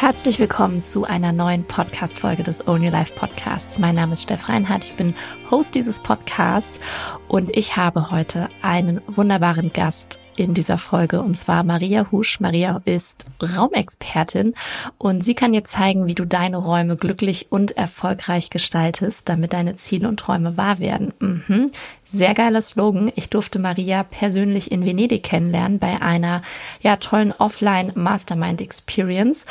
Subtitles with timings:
[0.00, 3.80] Herzlich willkommen zu einer neuen Podcast-Folge des Own Life Podcasts.
[3.80, 5.12] Mein Name ist Steff Reinhardt, ich bin
[5.50, 6.78] Host dieses Podcasts
[7.26, 12.40] und ich habe heute einen wunderbaren Gast in dieser Folge und zwar Maria Husch.
[12.40, 14.54] Maria ist Raumexpertin
[14.98, 19.76] und sie kann dir zeigen, wie du deine Räume glücklich und erfolgreich gestaltest, damit deine
[19.76, 21.12] Ziele und Träume wahr werden.
[21.18, 21.70] Mhm.
[22.04, 23.12] Sehr geiler Slogan.
[23.16, 26.42] Ich durfte Maria persönlich in Venedig kennenlernen bei einer
[26.80, 29.46] ja tollen Offline Mastermind Experience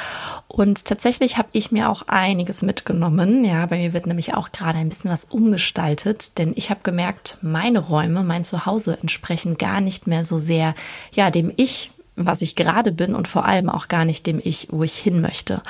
[0.48, 3.44] und tatsächlich habe ich mir auch einiges mitgenommen.
[3.46, 7.38] Ja, bei mir wird nämlich auch gerade ein bisschen was umgestaltet, denn ich habe gemerkt,
[7.42, 10.74] meine Räume, mein Zuhause entsprechen gar nicht mehr so sehr
[11.14, 14.68] ja, dem Ich was ich gerade bin und vor allem auch gar nicht dem Ich,
[14.72, 15.62] wo ich hin möchte.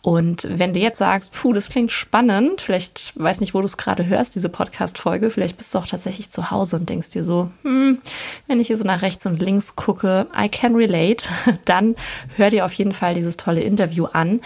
[0.00, 3.76] Und wenn du jetzt sagst, puh, das klingt spannend, vielleicht weiß nicht, wo du es
[3.76, 7.50] gerade hörst, diese Podcast-Folge, vielleicht bist du auch tatsächlich zu Hause und denkst dir so,
[7.62, 7.98] hm,
[8.46, 11.28] wenn ich hier so nach rechts und links gucke, I can relate,
[11.66, 11.94] dann
[12.36, 14.40] hör dir auf jeden Fall dieses tolle Interview an.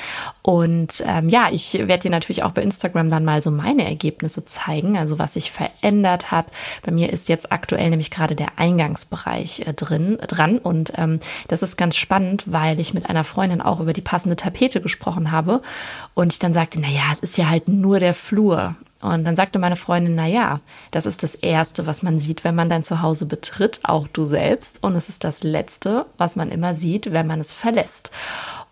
[0.46, 4.45] Und ähm, ja, ich werde dir natürlich auch bei Instagram dann mal so meine Ergebnisse
[4.45, 6.48] zeigen, also was sich verändert hat.
[6.82, 11.62] Bei mir ist jetzt aktuell nämlich gerade der Eingangsbereich äh, drin, dran und ähm, das
[11.62, 15.62] ist ganz spannend, weil ich mit einer Freundin auch über die passende Tapete gesprochen habe
[16.12, 18.76] und ich dann sagte, na ja, es ist ja halt nur der Flur.
[19.01, 22.54] Und dann sagte meine Freundin, na ja, das ist das erste, was man sieht, wenn
[22.54, 24.82] man dein Zuhause betritt, auch du selbst.
[24.82, 28.10] Und es ist das letzte, was man immer sieht, wenn man es verlässt.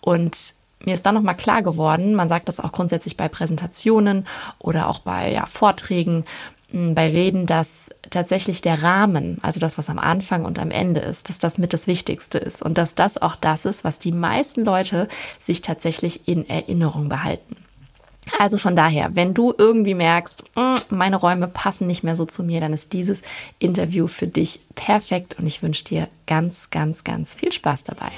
[0.03, 0.55] Und
[0.85, 4.27] mir ist dann nochmal klar geworden, man sagt das auch grundsätzlich bei Präsentationen
[4.59, 6.25] oder auch bei ja, Vorträgen,
[6.73, 11.29] bei Reden, dass tatsächlich der Rahmen, also das, was am Anfang und am Ende ist,
[11.29, 14.65] dass das mit das Wichtigste ist und dass das auch das ist, was die meisten
[14.65, 17.57] Leute sich tatsächlich in Erinnerung behalten.
[18.39, 22.43] Also von daher, wenn du irgendwie merkst, mm, meine Räume passen nicht mehr so zu
[22.43, 23.23] mir, dann ist dieses
[23.59, 28.13] Interview für dich perfekt und ich wünsche dir ganz, ganz, ganz viel Spaß dabei.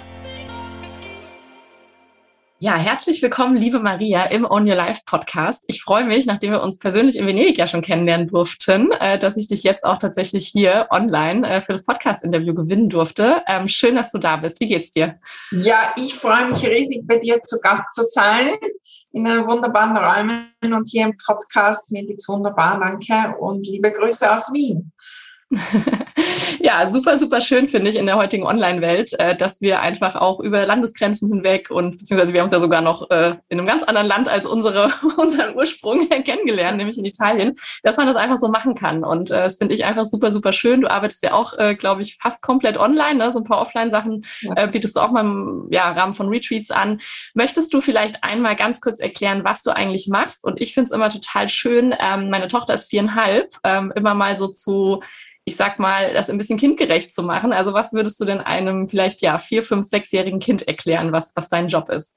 [2.61, 5.65] Ja, herzlich willkommen, liebe Maria, im Own Your Life Podcast.
[5.67, 9.37] Ich freue mich, nachdem wir uns persönlich in Venedig ja schon kennenlernen durften, äh, dass
[9.37, 13.43] ich dich jetzt auch tatsächlich hier online äh, für das Podcast-Interview gewinnen durfte.
[13.49, 14.61] Ähm, schön, dass du da bist.
[14.61, 15.19] Wie geht's dir?
[15.51, 18.55] Ja, ich freue mich riesig, bei dir zu Gast zu sein
[19.11, 21.91] in einem wunderbaren Räumen und hier im Podcast.
[21.91, 24.93] Mir geht's wunderbar, danke und liebe Grüße aus Wien.
[26.61, 30.41] ja, super, super schön finde ich in der heutigen Online-Welt, äh, dass wir einfach auch
[30.41, 33.83] über Landesgrenzen hinweg und beziehungsweise wir haben uns ja sogar noch äh, in einem ganz
[33.83, 38.49] anderen Land als unsere, unseren Ursprung kennengelernt, nämlich in Italien, dass man das einfach so
[38.49, 39.05] machen kann.
[39.05, 40.81] Und äh, das finde ich einfach super, super schön.
[40.81, 43.33] Du arbeitest ja auch, glaube ich, fast komplett online, ne?
[43.33, 44.25] so ein paar Offline-Sachen
[44.57, 47.01] äh, bietest du auch mal im ja, Rahmen von Retreats an.
[47.35, 50.45] Möchtest du vielleicht einmal ganz kurz erklären, was du eigentlich machst?
[50.45, 54.37] Und ich finde es immer total schön, ähm, meine Tochter ist viereinhalb, ähm, immer mal
[54.37, 55.03] so zu
[55.45, 57.53] ich sag mal, das ein bisschen kindgerecht zu machen.
[57.53, 61.49] Also was würdest du denn einem vielleicht ja vier, fünf, sechsjährigen Kind erklären, was, was
[61.49, 62.17] dein Job ist?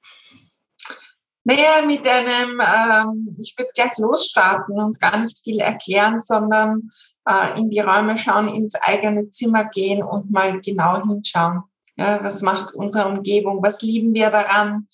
[1.44, 6.92] Naja, mit einem, ähm, ich würde gleich losstarten und gar nicht viel erklären, sondern
[7.26, 11.64] äh, in die Räume schauen, ins eigene Zimmer gehen und mal genau hinschauen.
[11.96, 13.60] Ja, was macht unsere Umgebung?
[13.64, 14.88] Was lieben wir daran?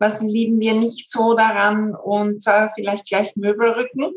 [0.00, 1.94] Was lieben wir nicht so daran?
[1.94, 4.12] Und äh, vielleicht gleich Möbel rücken,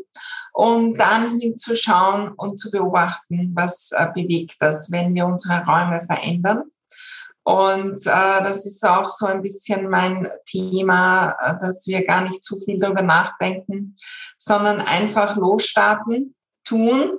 [0.52, 6.64] um dann hinzuschauen und zu beobachten, was äh, bewegt das, wenn wir unsere Räume verändern.
[7.44, 12.42] Und äh, das ist auch so ein bisschen mein Thema, äh, dass wir gar nicht
[12.42, 13.96] zu viel darüber nachdenken,
[14.38, 16.34] sondern einfach losstarten,
[16.64, 17.10] tun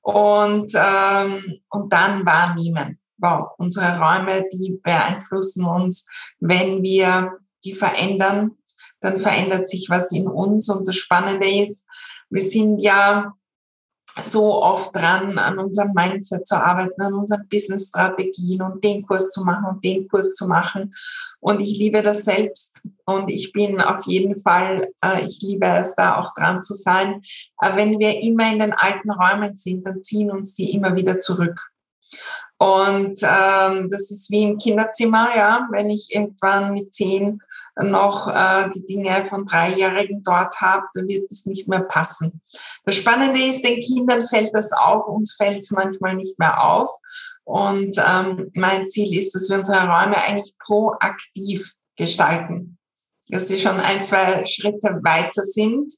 [0.00, 6.06] und, ähm, und dann wahrnehmen wow, unsere Räume, die beeinflussen uns.
[6.38, 8.52] Wenn wir die verändern,
[9.00, 10.68] dann verändert sich was in uns.
[10.68, 11.84] Und das Spannende ist,
[12.30, 13.34] wir sind ja
[14.18, 19.44] so oft dran, an unserem Mindset zu arbeiten, an unseren Business-Strategien und den Kurs zu
[19.44, 20.94] machen und den Kurs zu machen.
[21.40, 22.82] Und ich liebe das selbst.
[23.04, 27.20] Und ich bin auf jeden Fall, äh, ich liebe es, da auch dran zu sein.
[27.58, 31.20] Aber wenn wir immer in den alten Räumen sind, dann ziehen uns die immer wieder
[31.20, 31.60] zurück.
[32.58, 37.42] Und ähm, das ist wie im Kinderzimmer, ja, wenn ich irgendwann mit zehn
[37.78, 42.40] noch äh, die Dinge von Dreijährigen dort habe, dann wird es nicht mehr passen.
[42.84, 46.88] Das Spannende ist, den Kindern fällt das auf, uns fällt es manchmal nicht mehr auf.
[47.44, 52.78] Und ähm, mein Ziel ist, dass wir unsere Räume eigentlich proaktiv gestalten.
[53.28, 55.92] Dass sie schon ein, zwei Schritte weiter sind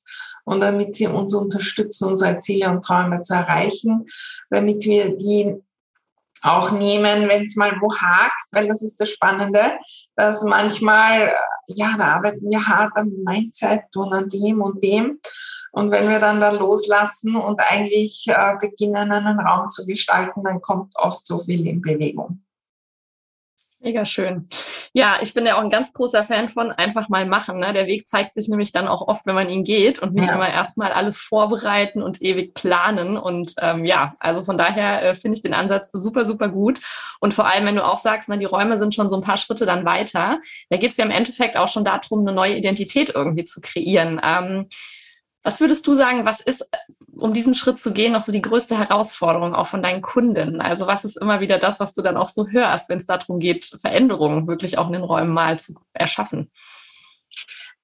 [0.44, 4.06] und damit sie uns unterstützen, unsere Ziele und Träume zu erreichen,
[4.50, 5.54] damit wir die
[6.42, 9.78] auch nehmen, wenn es mal wo hakt, weil das ist das Spannende,
[10.16, 11.34] dass manchmal,
[11.68, 15.20] ja, da arbeiten wir hart am Mindset und an dem und dem.
[15.72, 20.60] Und wenn wir dann da loslassen und eigentlich äh, beginnen, einen Raum zu gestalten, dann
[20.60, 22.42] kommt oft so viel in Bewegung.
[23.88, 24.46] Mega schön.
[24.92, 27.58] Ja, ich bin ja auch ein ganz großer Fan von einfach mal machen.
[27.58, 27.72] Ne?
[27.72, 30.34] Der Weg zeigt sich nämlich dann auch oft, wenn man ihn geht und nicht ja.
[30.34, 33.16] immer erstmal alles vorbereiten und ewig planen.
[33.16, 36.80] Und ähm, ja, also von daher äh, finde ich den Ansatz super, super gut.
[37.18, 39.38] Und vor allem, wenn du auch sagst, na, die Räume sind schon so ein paar
[39.38, 40.38] Schritte dann weiter,
[40.68, 44.20] da geht es ja im Endeffekt auch schon darum, eine neue Identität irgendwie zu kreieren.
[44.22, 44.66] Ähm,
[45.48, 46.68] was würdest du sagen, was ist,
[47.16, 50.60] um diesen Schritt zu gehen, noch so die größte Herausforderung auch von deinen Kunden?
[50.60, 53.38] Also was ist immer wieder das, was du dann auch so hörst, wenn es darum
[53.38, 56.52] geht, Veränderungen wirklich auch in den Räumen mal zu erschaffen?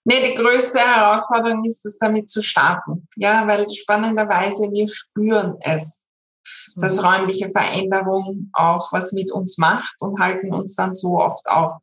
[0.04, 3.08] Nee, die größte Herausforderung ist es, damit zu starten.
[3.16, 6.04] Ja, weil spannenderweise wir spüren es,
[6.76, 7.06] dass mhm.
[7.06, 11.78] räumliche Veränderung auch was mit uns macht und halten uns dann so oft auf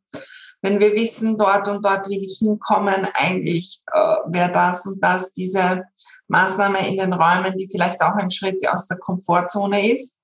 [0.62, 5.32] wenn wir wissen, dort und dort will ich hinkommen, eigentlich äh, wäre das und das
[5.32, 5.82] diese
[6.28, 10.16] Maßnahme in den Räumen, die vielleicht auch ein Schritt aus der Komfortzone ist.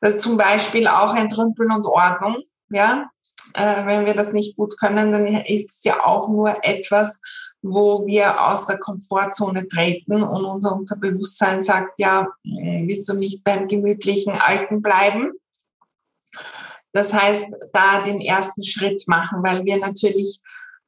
[0.00, 2.36] Das ist zum Beispiel auch Entrümpeln und Ordnung.
[2.70, 3.10] Ja,
[3.54, 7.20] äh, wenn wir das nicht gut können, dann ist es ja auch nur etwas,
[7.62, 13.68] wo wir aus der Komfortzone treten und unser Unterbewusstsein sagt, ja, willst du nicht beim
[13.68, 15.32] gemütlichen Alten bleiben?
[16.96, 20.40] Das heißt, da den ersten Schritt machen, weil wir natürlich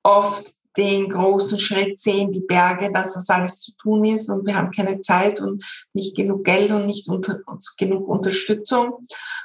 [0.03, 4.57] oft den großen Schritt sehen, die Berge, das, was alles zu tun ist und wir
[4.57, 5.63] haben keine Zeit und
[5.93, 7.41] nicht genug Geld und nicht unter,
[7.77, 8.95] genug Unterstützung.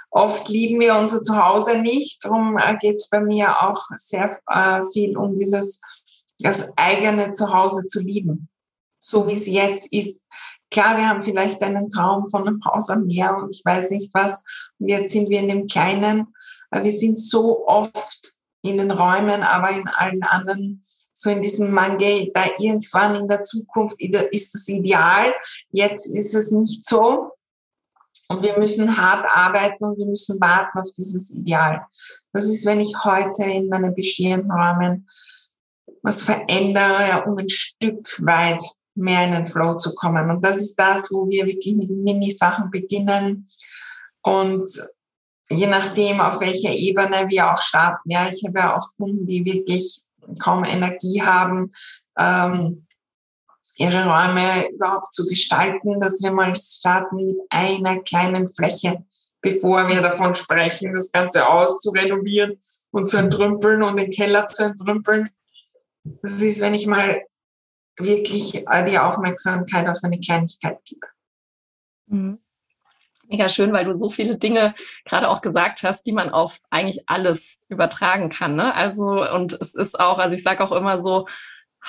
[0.09, 4.85] Oft lieben wir unser Zuhause nicht, darum äh, geht es bei mir auch sehr äh,
[4.93, 5.81] viel um dieses,
[6.39, 8.47] das eigene Zuhause zu lieben,
[8.99, 10.21] so wie es jetzt ist.
[10.71, 14.13] Klar, wir haben vielleicht einen Traum von einem Haus am Meer und ich weiß nicht
[14.13, 14.43] was.
[14.79, 16.33] Und jetzt sind wir in dem Kleinen
[16.81, 18.33] wir sind so oft
[18.63, 20.83] in den Räumen, aber in allen anderen
[21.13, 25.31] so in diesem Mangel, da irgendwann in der Zukunft ist das ideal.
[25.71, 27.31] Jetzt ist es nicht so.
[28.29, 31.85] Und wir müssen hart arbeiten und wir müssen warten auf dieses Ideal.
[32.31, 35.07] Das ist, wenn ich heute in meinen bestehenden Räumen
[36.01, 38.63] was verändere, um ein Stück weit
[38.95, 40.29] mehr in den Flow zu kommen.
[40.31, 43.47] Und das ist das, wo wir wirklich mit Mini-Sachen beginnen
[44.21, 44.69] und
[45.53, 48.09] je nachdem, auf welcher Ebene wir auch starten.
[48.09, 50.01] Ja, ich habe ja auch Kunden, die wirklich
[50.39, 51.69] kaum Energie haben,
[52.17, 52.87] ähm,
[53.75, 59.03] ihre Räume überhaupt zu gestalten, dass wir mal starten mit einer kleinen Fläche,
[59.41, 62.57] bevor wir davon sprechen, das Ganze auszurenovieren
[62.91, 65.29] und zu entrümpeln und den Keller zu entrümpeln.
[66.03, 67.21] Das ist, wenn ich mal
[67.97, 71.07] wirklich die Aufmerksamkeit auf eine Kleinigkeit gebe.
[72.07, 72.42] Mhm
[73.27, 74.73] mega schön, weil du so viele Dinge
[75.05, 78.55] gerade auch gesagt hast, die man auf eigentlich alles übertragen kann.
[78.55, 78.73] Ne?
[78.75, 81.27] Also, und es ist auch, also ich sage auch immer so,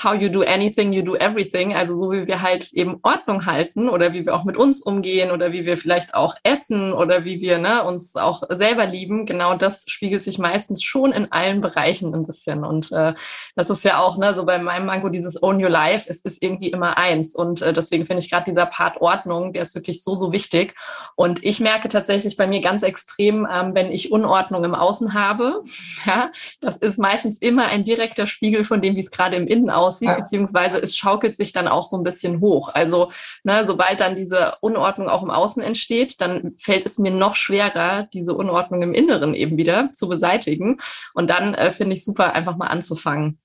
[0.02, 1.74] how you do anything, you do everything.
[1.74, 5.30] Also so wie wir halt eben Ordnung halten oder wie wir auch mit uns umgehen
[5.30, 9.24] oder wie wir vielleicht auch essen oder wie wir ne, uns auch selber lieben.
[9.24, 12.64] Genau das spiegelt sich meistens schon in allen Bereichen ein bisschen.
[12.64, 13.14] Und äh,
[13.54, 16.10] das ist ja auch ne, so bei meinem Mango dieses Own Your Life.
[16.10, 17.36] Es ist irgendwie immer eins.
[17.36, 20.74] Und äh, deswegen finde ich gerade dieser Part Ordnung, der ist wirklich so, so wichtig.
[21.14, 25.62] Und ich merke tatsächlich bei mir ganz extrem, ähm, wenn ich Unordnung im Außen habe,
[26.04, 29.70] ja, das ist meistens immer ein direkter Spiegel von dem, wie es gerade im Innen
[29.70, 32.70] aussieht aussieht, beziehungsweise es schaukelt sich dann auch so ein bisschen hoch.
[32.72, 33.10] Also
[33.42, 38.08] ne, sobald dann diese Unordnung auch im Außen entsteht, dann fällt es mir noch schwerer,
[38.12, 40.80] diese Unordnung im Inneren eben wieder zu beseitigen.
[41.12, 43.38] Und dann äh, finde ich super, einfach mal anzufangen.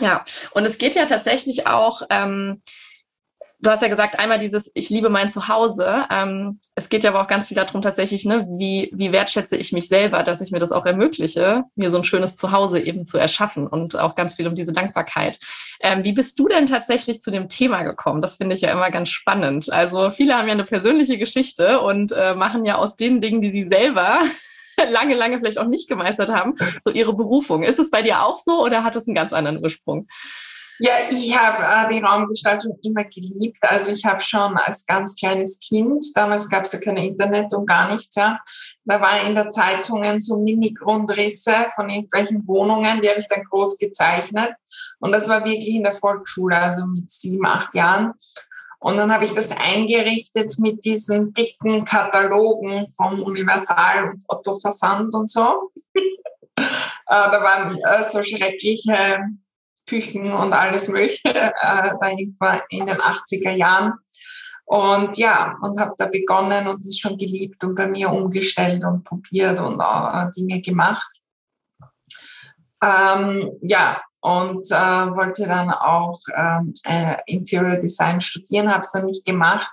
[0.00, 2.02] Ja, und es geht ja tatsächlich auch.
[2.10, 2.62] Ähm,
[3.60, 6.04] du hast ja gesagt, einmal dieses, ich liebe mein Zuhause.
[6.10, 9.72] Ähm, es geht ja aber auch ganz viel darum tatsächlich, ne, wie, wie wertschätze ich
[9.72, 13.18] mich selber, dass ich mir das auch ermögliche, mir so ein schönes Zuhause eben zu
[13.18, 15.38] erschaffen und auch ganz viel um diese Dankbarkeit.
[15.80, 18.22] Ähm, wie bist du denn tatsächlich zu dem Thema gekommen?
[18.22, 19.72] Das finde ich ja immer ganz spannend.
[19.72, 23.50] Also viele haben ja eine persönliche Geschichte und äh, machen ja aus den Dingen, die
[23.50, 24.20] sie selber
[24.90, 27.62] lange, lange vielleicht auch nicht gemeistert haben, so ihre Berufung.
[27.62, 30.08] Ist es bei dir auch so oder hat es einen ganz anderen Ursprung?
[30.78, 33.58] Ja, ich habe äh, die Raumgestaltung immer geliebt.
[33.62, 37.66] Also ich habe schon als ganz kleines Kind, damals gab es ja kein Internet und
[37.66, 38.38] gar nichts, ja.
[38.84, 43.78] Da war in der Zeitungen so Mini-Grundrisse von irgendwelchen Wohnungen, die habe ich dann groß
[43.78, 44.52] gezeichnet.
[45.00, 48.12] Und das war wirklich in der Volksschule, also mit sieben, acht Jahren.
[48.78, 55.14] Und dann habe ich das eingerichtet mit diesen dicken Katalogen vom Universal und Otto Versand
[55.14, 55.72] und so.
[55.96, 56.62] äh,
[57.06, 59.18] da waren äh, so schreckliche
[59.86, 61.50] Küchen und alles Mögliche, äh,
[62.00, 63.92] da irgendwann in den 80er Jahren.
[64.64, 69.04] Und ja, und habe da begonnen und es schon geliebt und bei mir umgestellt und
[69.04, 71.08] probiert und äh, Dinge gemacht.
[72.82, 79.06] Ähm, ja, und äh, wollte dann auch ähm, äh, Interior Design studieren, habe es dann
[79.06, 79.70] nicht gemacht,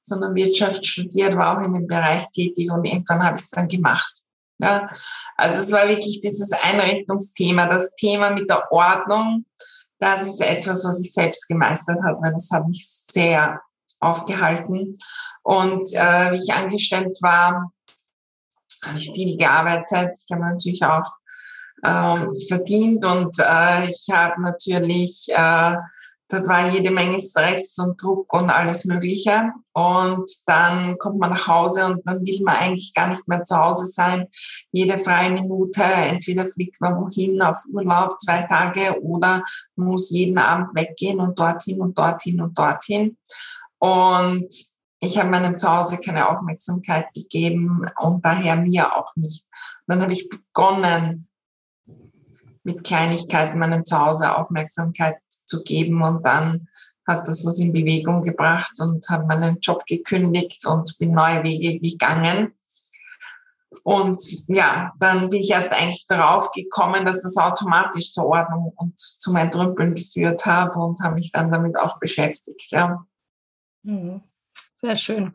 [0.00, 3.66] sondern Wirtschaft studiert, war auch in dem Bereich tätig und irgendwann habe ich es dann
[3.66, 4.22] gemacht.
[4.58, 4.88] Ja,
[5.36, 9.44] also es war wirklich dieses Einrichtungsthema, das Thema mit der Ordnung.
[9.98, 13.60] Das ist etwas, was ich selbst gemeistert habe, weil das hat mich sehr
[14.00, 14.94] aufgehalten.
[15.42, 17.72] Und äh, wie ich angestellt war,
[18.84, 20.18] habe ich viel gearbeitet.
[20.22, 21.10] Ich habe natürlich auch
[21.84, 25.76] ähm, verdient und äh, ich habe natürlich äh,
[26.28, 29.52] Dort war jede Menge Stress und Druck und alles Mögliche.
[29.72, 33.56] Und dann kommt man nach Hause und dann will man eigentlich gar nicht mehr zu
[33.56, 34.26] Hause sein.
[34.72, 39.44] Jede freie Minute, entweder fliegt man wohin auf Urlaub, zwei Tage, oder
[39.76, 43.16] muss jeden Abend weggehen und dorthin und dorthin und dorthin.
[43.78, 44.48] Und
[45.00, 49.44] ich habe meinem Zuhause keine Aufmerksamkeit gegeben und daher mir auch nicht.
[49.86, 51.28] Und dann habe ich begonnen,
[52.66, 56.02] mit Kleinigkeiten meinem Zuhause Aufmerksamkeit zu geben.
[56.02, 56.68] Und dann
[57.06, 61.78] hat das was in Bewegung gebracht und habe meinen Job gekündigt und bin neue Wege
[61.78, 62.52] gegangen.
[63.82, 68.98] Und ja, dann bin ich erst eigentlich darauf gekommen, dass das automatisch zur Ordnung und
[68.98, 72.70] zu meinen Trümpeln geführt habe und habe mich dann damit auch beschäftigt.
[72.70, 73.06] Ja.
[73.82, 74.22] Mhm.
[74.86, 75.32] Sehr schön.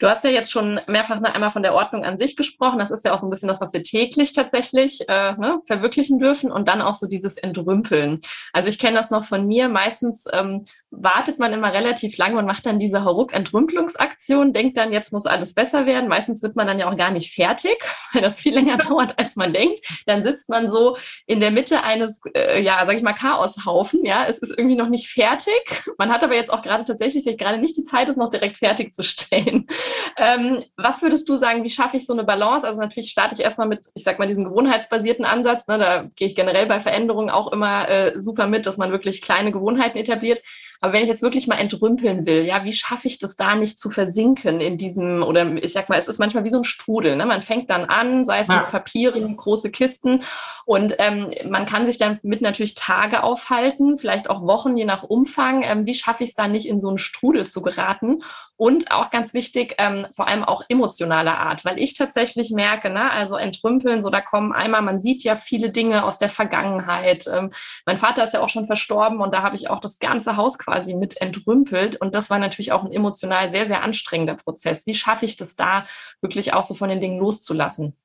[0.00, 2.80] Du hast ja jetzt schon mehrfach einmal von der Ordnung an sich gesprochen.
[2.80, 6.18] Das ist ja auch so ein bisschen das, was wir täglich tatsächlich äh, ne, verwirklichen
[6.18, 8.20] dürfen und dann auch so dieses Entrümpeln.
[8.52, 9.68] Also ich kenne das noch von mir.
[9.68, 15.12] Meistens ähm, wartet man immer relativ lange und macht dann diese Hauruck-Entrümpelungsaktion, denkt dann, jetzt
[15.12, 16.08] muss alles besser werden.
[16.08, 17.76] Meistens wird man dann ja auch gar nicht fertig,
[18.12, 19.78] weil das viel länger dauert, als man denkt.
[20.06, 24.04] Dann sitzt man so in der Mitte eines, äh, ja, sag ich mal, Chaoshaufen.
[24.04, 25.54] Ja, es ist irgendwie noch nicht fertig.
[25.98, 28.58] Man hat aber jetzt auch gerade tatsächlich vielleicht gerade nicht die Zeit, es noch direkt
[28.58, 29.66] fertig fertigzustellen.
[30.20, 32.66] Ähm, was würdest du sagen, wie schaffe ich so eine Balance?
[32.66, 35.68] Also natürlich starte ich erstmal mit, ich sag mal, diesem gewohnheitsbasierten Ansatz.
[35.68, 35.78] Ne?
[35.78, 39.52] Da gehe ich generell bei Veränderungen auch immer äh, super mit, dass man wirklich kleine
[39.52, 40.42] Gewohnheiten etabliert.
[40.80, 43.78] Aber wenn ich jetzt wirklich mal entrümpeln will, ja, wie schaffe ich das da nicht
[43.78, 47.16] zu versinken in diesem, oder ich sag mal, es ist manchmal wie so ein Strudel.
[47.16, 47.26] Ne?
[47.26, 48.60] Man fängt dann an, sei es ja.
[48.60, 50.22] mit Papieren, große Kisten.
[50.64, 55.02] Und ähm, man kann sich dann mit natürlich Tage aufhalten, vielleicht auch Wochen, je nach
[55.02, 55.62] Umfang.
[55.62, 58.22] Ähm, wie schaffe ich es da nicht in so einen Strudel zu geraten?
[58.58, 63.08] Und auch ganz wichtig, ähm, vor allem auch emotionaler Art, weil ich tatsächlich merke, ne,
[63.12, 67.28] also entrümpeln, so da kommen einmal, man sieht ja viele Dinge aus der Vergangenheit.
[67.32, 67.52] Ähm,
[67.86, 70.58] mein Vater ist ja auch schon verstorben und da habe ich auch das ganze Haus
[70.68, 71.96] quasi mit entrümpelt.
[71.96, 74.86] Und das war natürlich auch ein emotional sehr, sehr anstrengender Prozess.
[74.86, 75.86] Wie schaffe ich das da
[76.20, 77.96] wirklich auch so von den Dingen loszulassen?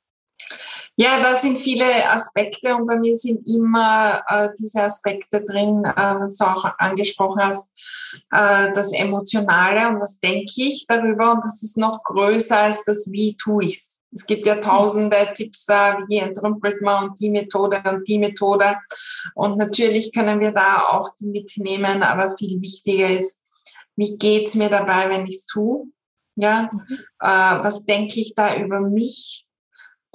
[0.96, 5.96] Ja, da sind viele Aspekte und bei mir sind immer äh, diese Aspekte drin, äh,
[5.96, 7.70] was du auch angesprochen hast,
[8.32, 13.12] äh, das Emotionale und was denke ich darüber und das ist noch größer als das
[13.12, 13.82] Wie tue ich
[14.14, 14.22] es.
[14.22, 18.78] Es gibt ja tausende Tipps da, wie entrümpelt man und die Methode und die Methode.
[19.36, 23.40] Und natürlich können wir da auch die mitnehmen, aber viel wichtiger ist,
[23.96, 25.86] wie geht's mir dabei, wenn ich es tue?
[26.36, 26.98] Ja, mhm.
[27.20, 29.48] äh, was denke ich da über mich?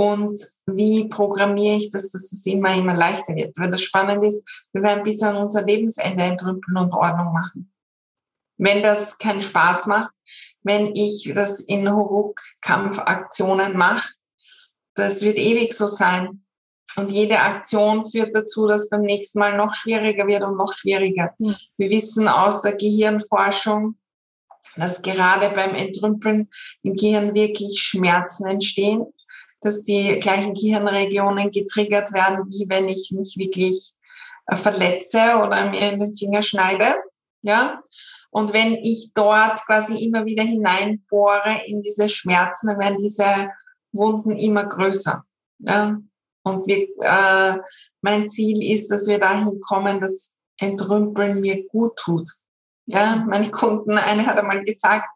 [0.00, 3.59] und wie programmiere ich das, dass es immer, immer leichter wird.
[3.59, 7.73] Weil das Spannende ist, wir werden bis an unser Lebensende entrümpeln und Ordnung machen.
[8.59, 10.12] Wenn das keinen Spaß macht,
[10.68, 14.14] wenn ich das in Huruk-Kampfaktionen mache,
[14.94, 16.44] das wird ewig so sein.
[16.96, 21.34] Und jede Aktion führt dazu, dass beim nächsten Mal noch schwieriger wird und noch schwieriger.
[21.38, 23.96] Wir wissen aus der Gehirnforschung,
[24.76, 26.48] dass gerade beim Entrümpeln
[26.82, 29.06] im Gehirn wirklich Schmerzen entstehen
[29.60, 33.92] dass die gleichen Gehirnregionen getriggert werden, wie wenn ich mich wirklich
[34.46, 36.94] äh, verletze oder mir in den Finger schneide.
[37.42, 37.80] Ja.
[38.30, 43.50] Und wenn ich dort quasi immer wieder hineinbohre in diese Schmerzen, dann werden diese
[43.92, 45.25] Wunden immer größer.
[45.61, 45.99] Ja.
[46.44, 47.58] Und wir, äh,
[48.00, 52.28] mein Ziel ist, dass wir dahin kommen, dass Entrümpeln mir gut tut.
[52.87, 55.08] Ja, meine Kunden, eine hat einmal gesagt,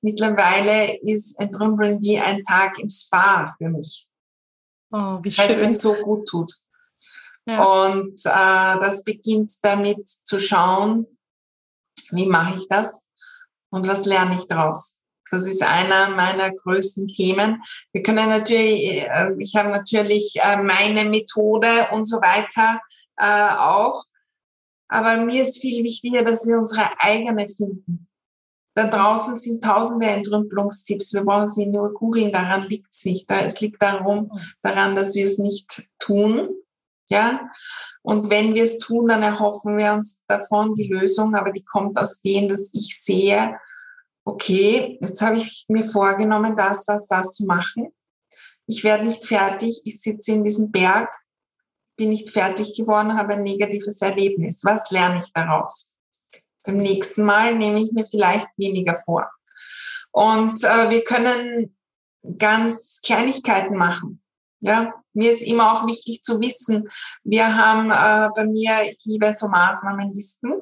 [0.00, 4.08] mittlerweile ist Entrümpeln wie ein Tag im Spa für mich.
[4.90, 5.44] Oh, wie schön.
[5.44, 6.52] Weil es mir so gut tut.
[7.46, 7.62] Ja.
[7.62, 11.06] Und äh, das beginnt damit zu schauen,
[12.10, 13.06] wie mache ich das
[13.70, 15.00] und was lerne ich daraus.
[15.30, 17.62] Das ist einer meiner größten Themen.
[17.92, 22.80] Wir können natürlich, äh, ich habe natürlich äh, meine Methode und so weiter
[23.16, 24.04] äh, auch.
[24.88, 28.08] Aber mir ist viel wichtiger, dass wir unsere eigene finden.
[28.74, 31.12] Da draußen sind tausende Entrümpelungstipps.
[31.12, 32.32] Wir brauchen sie nur googeln.
[32.32, 33.30] Daran liegt es nicht.
[33.30, 36.48] Es liegt darum, daran, dass wir es nicht tun.
[37.10, 37.50] Ja.
[38.02, 41.34] Und wenn wir es tun, dann erhoffen wir uns davon die Lösung.
[41.34, 43.58] Aber die kommt aus dem, dass ich sehe,
[44.24, 47.92] okay, jetzt habe ich mir vorgenommen, das, das, das zu machen.
[48.66, 49.82] Ich werde nicht fertig.
[49.84, 51.10] Ich sitze in diesem Berg
[52.00, 54.64] bin nicht fertig geworden, habe ein negatives Erlebnis.
[54.64, 55.94] Was lerne ich daraus?
[56.62, 59.30] Beim nächsten Mal nehme ich mir vielleicht weniger vor.
[60.10, 61.76] Und äh, wir können
[62.38, 64.22] ganz Kleinigkeiten machen.
[64.60, 66.88] Ja, mir ist immer auch wichtig zu wissen,
[67.24, 70.60] wir haben äh, bei mir, ich liebe so Maßnahmenlisten,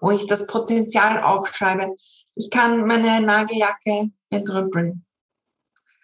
[0.00, 1.94] wo ich das Potenzial aufschreibe.
[2.34, 5.04] Ich kann meine Nageljacke entrüppeln.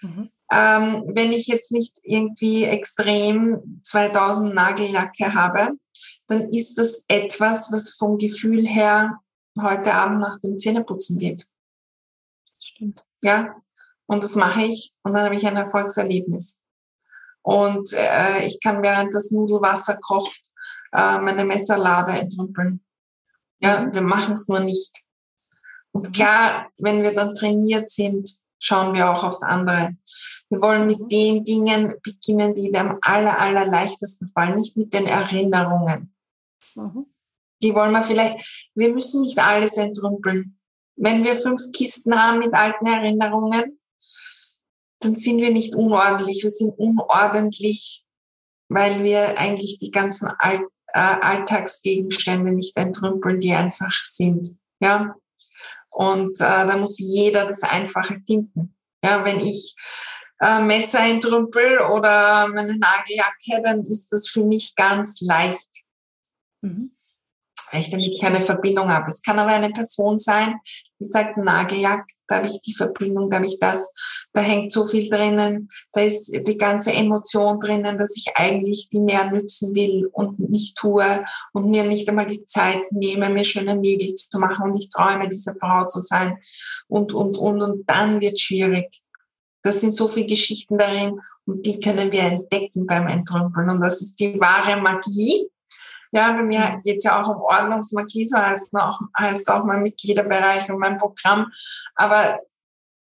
[0.00, 0.30] Mhm.
[0.52, 5.76] Ähm, wenn ich jetzt nicht irgendwie extrem 2000 Nageljacke habe,
[6.26, 9.20] dann ist das etwas, was vom Gefühl her
[9.60, 11.46] heute Abend nach dem Zähneputzen geht.
[12.58, 13.04] Stimmt.
[13.22, 13.54] Ja,
[14.06, 16.59] und das mache ich und dann habe ich ein Erfolgserlebnis.
[17.42, 20.52] Und äh, ich kann während das Nudelwasser kocht
[20.92, 22.84] äh, meine Messerlade entrümpeln.
[23.60, 25.02] Ja, wir machen es nur nicht.
[25.92, 29.96] Und klar, wenn wir dann trainiert sind, schauen wir auch aufs andere.
[30.48, 35.06] Wir wollen mit den Dingen beginnen, die am aller, aller leichtesten fallen, nicht mit den
[35.06, 36.14] Erinnerungen.
[36.74, 37.06] Mhm.
[37.62, 40.58] Die wollen wir vielleicht, wir müssen nicht alles entrümpeln.
[40.96, 43.79] Wenn wir fünf Kisten haben mit alten Erinnerungen,
[45.00, 46.42] dann sind wir nicht unordentlich.
[46.42, 48.04] Wir sind unordentlich,
[48.68, 50.60] weil wir eigentlich die ganzen All
[50.92, 54.56] äh, Alltagsgegenstände nicht entrümpeln, die einfach sind.
[54.80, 55.14] Ja.
[55.90, 58.76] Und äh, da muss jeder das Einfache finden.
[59.04, 59.76] Ja, wenn ich
[60.40, 65.70] äh, Messer entrümpel oder meine Nageljacke, dann ist das für mich ganz leicht.
[66.60, 66.92] Mhm.
[67.72, 69.10] Weil ich damit keine Verbindung habe.
[69.10, 70.54] Es kann aber eine Person sein,
[71.00, 73.90] die sagt, Nagellack, da habe ich die Verbindung, da habe ich das,
[74.32, 79.00] da hängt so viel drinnen, da ist die ganze Emotion drinnen, dass ich eigentlich die
[79.00, 83.76] mehr nützen will und nicht tue und mir nicht einmal die Zeit nehme, mir schöne
[83.76, 86.38] Nägel zu machen und ich träume, diese Frau zu sein
[86.86, 89.02] und, und, und, und dann wird schwierig.
[89.62, 94.00] Das sind so viele Geschichten darin und die können wir entdecken beim Entrümpeln und das
[94.00, 95.48] ist die wahre Magie
[96.12, 96.82] ja, bei mir mhm.
[96.82, 100.98] geht es ja auch um Ordnungsmarkie, so heißt, auch, heißt auch mein Mitgliederbereich und mein
[100.98, 101.52] Programm.
[101.94, 102.40] Aber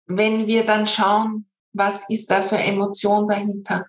[0.06, 3.86] wenn wir dann schauen, was ist da für Emotion dahinter?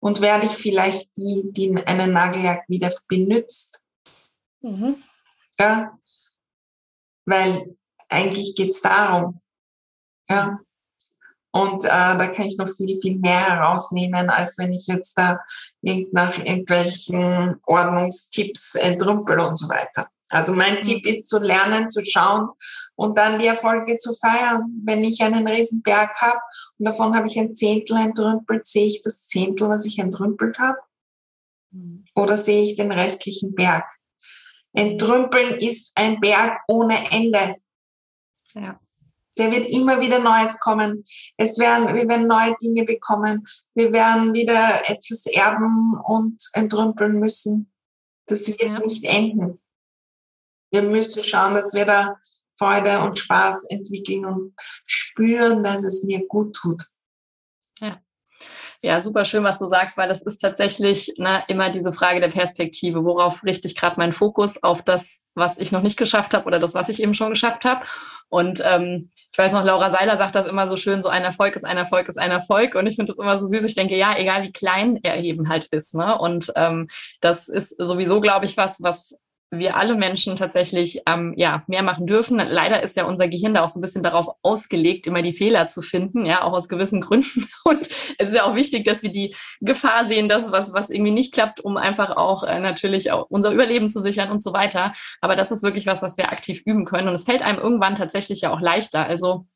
[0.00, 3.80] Und werde ich vielleicht die, die einen Nagellack wieder benutzt?
[4.60, 5.02] Mhm.
[5.58, 5.98] Ja,
[7.24, 7.76] weil
[8.08, 9.40] eigentlich geht's darum.
[10.28, 10.60] Ja.
[11.54, 15.38] Und äh, da kann ich noch viel, viel mehr herausnehmen, als wenn ich jetzt da
[16.10, 20.08] nach irgendwelchen Ordnungstipps entrümpel und so weiter.
[20.30, 20.82] Also mein mhm.
[20.82, 22.48] Tipp ist zu lernen, zu schauen
[22.96, 24.82] und dann die Erfolge zu feiern.
[24.84, 26.40] Wenn ich einen riesen Berg habe
[26.78, 30.78] und davon habe ich ein Zehntel entrümpelt, sehe ich das Zehntel, was ich entrümpelt habe?
[31.70, 32.04] Mhm.
[32.16, 33.84] Oder sehe ich den restlichen Berg?
[34.72, 37.54] Entrümpeln ist ein Berg ohne Ende.
[38.54, 38.80] Ja.
[39.38, 41.04] Der wird immer wieder Neues kommen.
[41.36, 43.46] Es werden, wir werden neue Dinge bekommen.
[43.74, 47.72] Wir werden wieder etwas erben und entrümpeln müssen.
[48.26, 48.78] Das wird ja.
[48.78, 49.60] nicht enden.
[50.70, 52.16] Wir müssen schauen, dass wir da
[52.56, 54.54] Freude und Spaß entwickeln und
[54.86, 56.88] spüren, dass es mir gut tut.
[57.80, 58.00] Ja.
[58.82, 62.28] Ja, super schön, was du sagst, weil das ist tatsächlich ne, immer diese Frage der
[62.28, 63.02] Perspektive.
[63.04, 64.62] Worauf richte ich gerade meinen Fokus?
[64.62, 67.64] Auf das, was ich noch nicht geschafft habe oder das, was ich eben schon geschafft
[67.64, 67.86] habe?
[68.34, 71.54] Und ähm, ich weiß noch, Laura Seiler sagt das immer so schön, so ein Erfolg
[71.54, 72.74] ist ein Erfolg ist ein Erfolg.
[72.74, 73.62] Und ich finde das immer so süß.
[73.62, 75.94] Ich denke, ja, egal wie klein er eben halt ist.
[75.94, 76.18] Ne?
[76.18, 76.88] Und ähm,
[77.20, 79.16] das ist sowieso, glaube ich, was, was
[79.58, 82.36] wir alle Menschen tatsächlich ähm, ja, mehr machen dürfen.
[82.38, 85.68] Leider ist ja unser Gehirn da auch so ein bisschen darauf ausgelegt, immer die Fehler
[85.68, 87.46] zu finden, ja, auch aus gewissen Gründen.
[87.64, 87.88] Und
[88.18, 91.32] es ist ja auch wichtig, dass wir die Gefahr sehen, dass was, was irgendwie nicht
[91.32, 94.92] klappt, um einfach auch äh, natürlich auch unser Überleben zu sichern und so weiter.
[95.20, 97.08] Aber das ist wirklich was, was wir aktiv üben können.
[97.08, 99.06] Und es fällt einem irgendwann tatsächlich ja auch leichter.
[99.06, 99.46] Also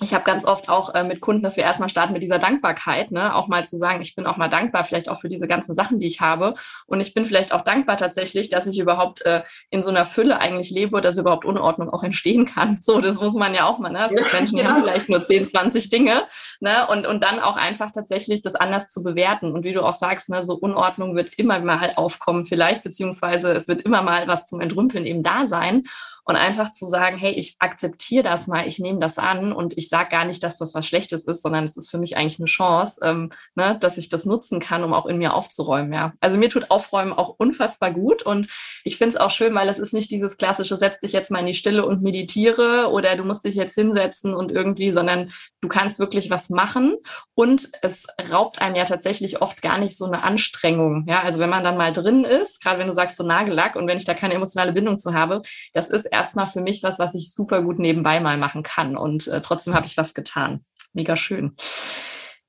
[0.00, 3.10] ich habe ganz oft auch äh, mit Kunden, dass wir erstmal starten mit dieser Dankbarkeit,
[3.10, 3.34] ne?
[3.34, 6.00] auch mal zu sagen, ich bin auch mal dankbar, vielleicht auch für diese ganzen Sachen,
[6.00, 6.54] die ich habe.
[6.86, 10.38] Und ich bin vielleicht auch dankbar tatsächlich, dass ich überhaupt äh, in so einer Fülle
[10.38, 12.78] eigentlich lebe, dass überhaupt Unordnung auch entstehen kann.
[12.92, 13.90] So, das muss man ja auch mal.
[13.90, 14.06] Ne?
[14.06, 16.24] Es gibt Menschen, die haben vielleicht nur 10, 20 Dinge.
[16.58, 16.86] Ne?
[16.88, 19.52] Und, und dann auch einfach tatsächlich das anders zu bewerten.
[19.52, 23.68] Und wie du auch sagst, ne, so Unordnung wird immer mal aufkommen vielleicht, beziehungsweise es
[23.68, 25.84] wird immer mal was zum Entrümpeln eben da sein
[26.24, 29.88] und einfach zu sagen, hey, ich akzeptiere das mal, ich nehme das an und ich
[29.88, 32.46] sage gar nicht, dass das was Schlechtes ist, sondern es ist für mich eigentlich eine
[32.46, 35.92] Chance, ähm, ne, dass ich das nutzen kann, um auch in mir aufzuräumen.
[35.92, 36.12] Ja.
[36.20, 38.48] Also mir tut Aufräumen auch unfassbar gut und
[38.84, 41.40] ich finde es auch schön, weil es ist nicht dieses klassische, setz dich jetzt mal
[41.40, 45.68] in die Stille und meditiere oder du musst dich jetzt hinsetzen und irgendwie, sondern du
[45.68, 46.96] kannst wirklich was machen
[47.34, 51.06] und es raubt einem ja tatsächlich oft gar nicht so eine Anstrengung.
[51.08, 53.88] Ja, also wenn man dann mal drin ist, gerade wenn du sagst so Nagellack und
[53.88, 57.14] wenn ich da keine emotionale Bindung zu habe, das ist erstmal für mich was, was
[57.14, 58.96] ich super gut nebenbei mal machen kann.
[58.96, 60.64] Und äh, trotzdem habe ich was getan.
[60.92, 61.56] Mega schön.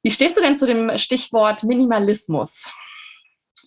[0.03, 2.71] Wie stehst du denn zu dem Stichwort Minimalismus?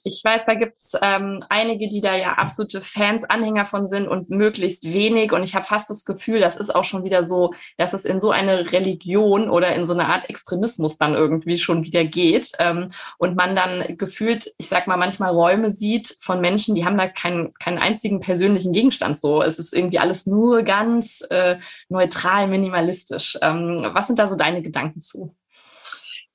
[0.08, 4.30] Ich weiß, da gibt's ähm, einige, die da ja absolute Fans, Anhänger von sind und
[4.30, 5.32] möglichst wenig.
[5.32, 8.20] Und ich habe fast das Gefühl, das ist auch schon wieder so, dass es in
[8.20, 12.52] so eine Religion oder in so eine Art Extremismus dann irgendwie schon wieder geht.
[12.60, 12.86] Ähm,
[13.18, 17.08] und man dann gefühlt, ich sag mal, manchmal Räume sieht von Menschen, die haben da
[17.08, 19.42] keinen, keinen einzigen persönlichen Gegenstand so.
[19.42, 21.56] Es ist irgendwie alles nur ganz äh,
[21.88, 23.36] neutral, minimalistisch.
[23.42, 25.34] Ähm, was sind da so deine Gedanken zu?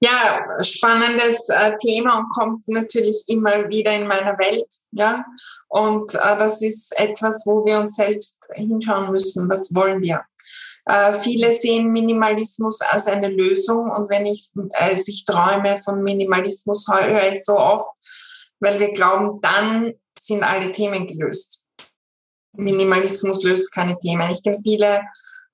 [0.03, 4.67] Ja, spannendes äh, Thema und kommt natürlich immer wieder in meiner Welt.
[4.91, 5.23] Ja,
[5.67, 9.47] und äh, das ist etwas, wo wir uns selbst hinschauen müssen.
[9.47, 10.23] Was wollen wir?
[10.85, 16.87] Äh, viele sehen Minimalismus als eine Lösung und wenn ich, äh, ich träume von Minimalismus,
[16.87, 17.89] höre ich so oft,
[18.59, 21.61] weil wir glauben, dann sind alle Themen gelöst.
[22.53, 24.29] Minimalismus löst keine Themen.
[24.31, 25.01] Ich kenne viele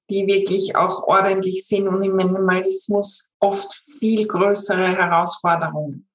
[0.09, 6.07] die wirklich auch ordentlich sind und im Minimalismus oft viel größere Herausforderungen,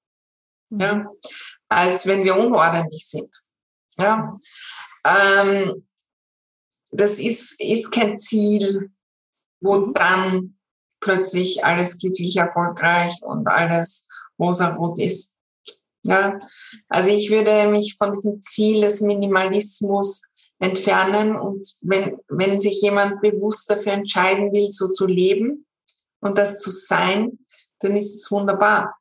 [0.71, 0.81] mhm.
[0.81, 1.07] ja,
[1.69, 3.43] als wenn wir unordentlich sind.
[3.99, 4.37] Ja.
[5.05, 5.87] Ähm,
[6.91, 8.91] das ist, ist kein Ziel,
[9.61, 9.95] wo mhm.
[9.95, 10.59] dann
[11.01, 14.07] plötzlich alles glücklich, erfolgreich und alles
[14.39, 15.35] rosarot ist.
[16.05, 16.39] Ja,
[16.89, 20.23] also ich würde mich von diesem Ziel des Minimalismus
[20.63, 21.37] entfernen.
[21.37, 25.67] Und wenn, wenn sich jemand bewusst dafür entscheiden will, so zu leben
[26.21, 27.39] und das zu sein,
[27.81, 28.95] dann ist es wunderbar.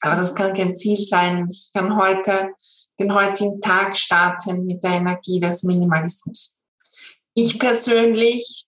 [0.00, 1.48] Aber das kann kein Ziel sein.
[1.50, 2.50] Ich kann heute
[3.00, 6.54] den heutigen Tag starten mit der Energie des Minimalismus.
[7.32, 8.66] Ich persönlich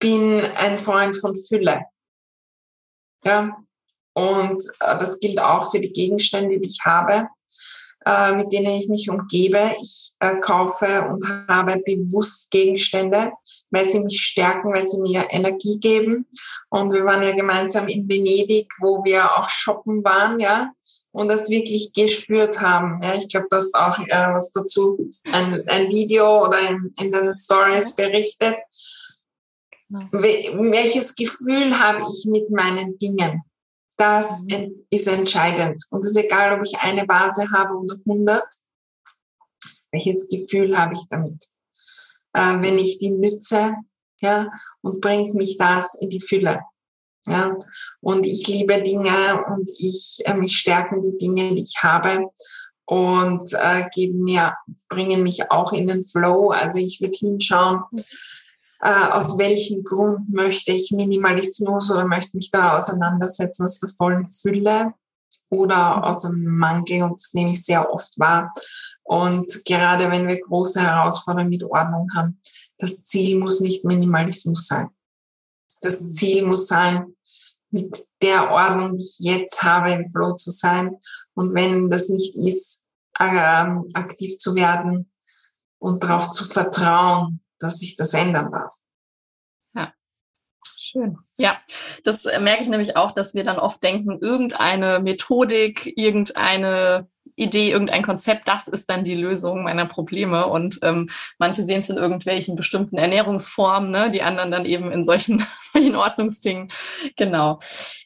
[0.00, 1.80] bin ein Freund von Fülle.
[3.24, 3.56] Ja,
[4.14, 7.28] und äh, das gilt auch für die Gegenstände, die ich habe
[8.06, 9.74] äh, mit denen ich mich umgebe.
[9.80, 13.32] Ich äh, kaufe und habe bewusst Gegenstände,
[13.70, 16.26] weil sie mich stärken, weil sie mir Energie geben.
[16.70, 20.70] Und wir waren ja gemeinsam in Venedig, wo wir auch shoppen waren, ja,
[21.12, 23.00] und das wirklich gespürt haben.
[23.02, 27.12] Ja, ich glaube, du hast auch äh, was dazu, ein, ein Video oder in, in
[27.12, 28.56] deinen Stories berichtet.
[30.12, 33.42] Welches Gefühl habe ich mit meinen Dingen?
[34.00, 34.86] Das mhm.
[34.90, 35.84] ist entscheidend.
[35.90, 38.42] Und es ist egal, ob ich eine Vase habe oder 100.
[39.92, 41.44] Welches Gefühl habe ich damit?
[42.32, 43.74] Äh, wenn ich die nütze,
[44.22, 44.48] ja,
[44.82, 46.60] und bringt mich das in die Fülle.
[47.26, 47.54] Ja,
[48.00, 52.30] und ich liebe Dinge und ich, äh, mich stärken die Dinge, die ich habe
[52.86, 54.54] und äh, geben mir,
[54.88, 56.50] bringen mich auch in den Flow.
[56.50, 58.04] Also ich würde hinschauen, mhm
[58.80, 64.26] äh, aus welchem Grund möchte ich Minimalismus oder möchte mich da auseinandersetzen aus der vollen
[64.26, 64.94] Fülle
[65.50, 68.52] oder aus einem Mangel und das nehme ich sehr oft wahr.
[69.02, 72.40] Und gerade wenn wir große Herausforderungen mit Ordnung haben,
[72.78, 74.88] das Ziel muss nicht Minimalismus sein.
[75.82, 76.12] Das.
[76.12, 77.14] Ziel muss sein,
[77.70, 80.96] mit der Ordnung, die ich jetzt habe, im Flow zu sein.
[81.34, 82.82] Und wenn das nicht ist,
[83.18, 85.10] äh, aktiv zu werden
[85.78, 88.74] und darauf zu vertrauen, dass sich das ändern darf.
[89.74, 89.92] Ja,
[90.78, 91.18] schön.
[91.36, 91.60] Ja,
[92.04, 98.02] das merke ich nämlich auch, dass wir dann oft denken, irgendeine Methodik, irgendeine Idee, irgendein
[98.02, 100.46] Konzept, das ist dann die Lösung meiner Probleme.
[100.46, 104.10] Und ähm, manche sehen es in irgendwelchen bestimmten Ernährungsformen, ne?
[104.10, 106.68] die anderen dann eben in solchen, solchen Ordnungsdingen.
[107.16, 107.58] Genau.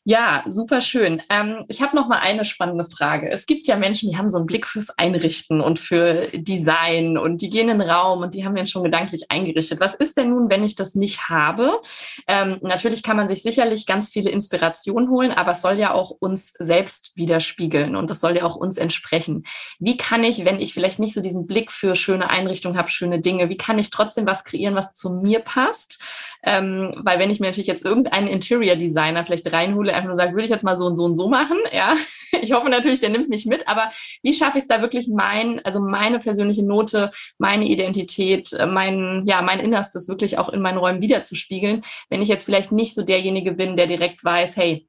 [0.07, 1.23] Ja, super schön.
[1.31, 3.31] Ähm, ich habe noch mal eine spannende Frage.
[3.31, 7.41] Es gibt ja Menschen, die haben so einen Blick fürs Einrichten und für Design und
[7.41, 9.81] die gehen in den Raum und die haben den schon gedanklich eingerichtet.
[9.81, 11.81] Was ist denn nun, wenn ich das nicht habe?
[12.29, 16.11] Ähm, natürlich kann man sich sicherlich ganz viele Inspirationen holen, aber es soll ja auch
[16.11, 19.47] uns selbst widerspiegeln und es soll ja auch uns entsprechen.
[19.79, 23.23] Wie kann ich, wenn ich vielleicht nicht so diesen Blick für schöne Einrichtungen habe, schöne
[23.23, 26.03] Dinge, wie kann ich trotzdem was kreieren, was zu mir passt?
[26.45, 30.33] Ähm, weil wenn ich mir natürlich jetzt irgendeinen Interior Designer vielleicht reinhole, einfach nur sage,
[30.33, 31.97] würde ich jetzt mal so und so und so machen, ja.
[32.43, 35.65] Ich hoffe natürlich, der nimmt mich mit, aber wie schaffe ich es da wirklich mein,
[35.65, 40.79] also meine persönliche Note, meine Identität, äh, mein, ja, mein Innerstes wirklich auch in meinen
[40.79, 44.89] Räumen wiederzuspiegeln, wenn ich jetzt vielleicht nicht so derjenige bin, der direkt weiß, hey,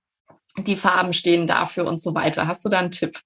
[0.57, 2.47] die Farben stehen dafür und so weiter.
[2.47, 3.19] Hast du da einen Tipp?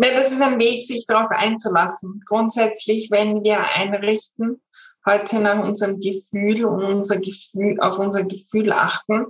[0.00, 2.22] Ja, das ist ein Weg, sich darauf einzulassen.
[2.24, 4.62] Grundsätzlich, wenn wir einrichten,
[5.08, 9.26] heute nach unserem Gefühl und unser Gefühl, auf unser Gefühl achten,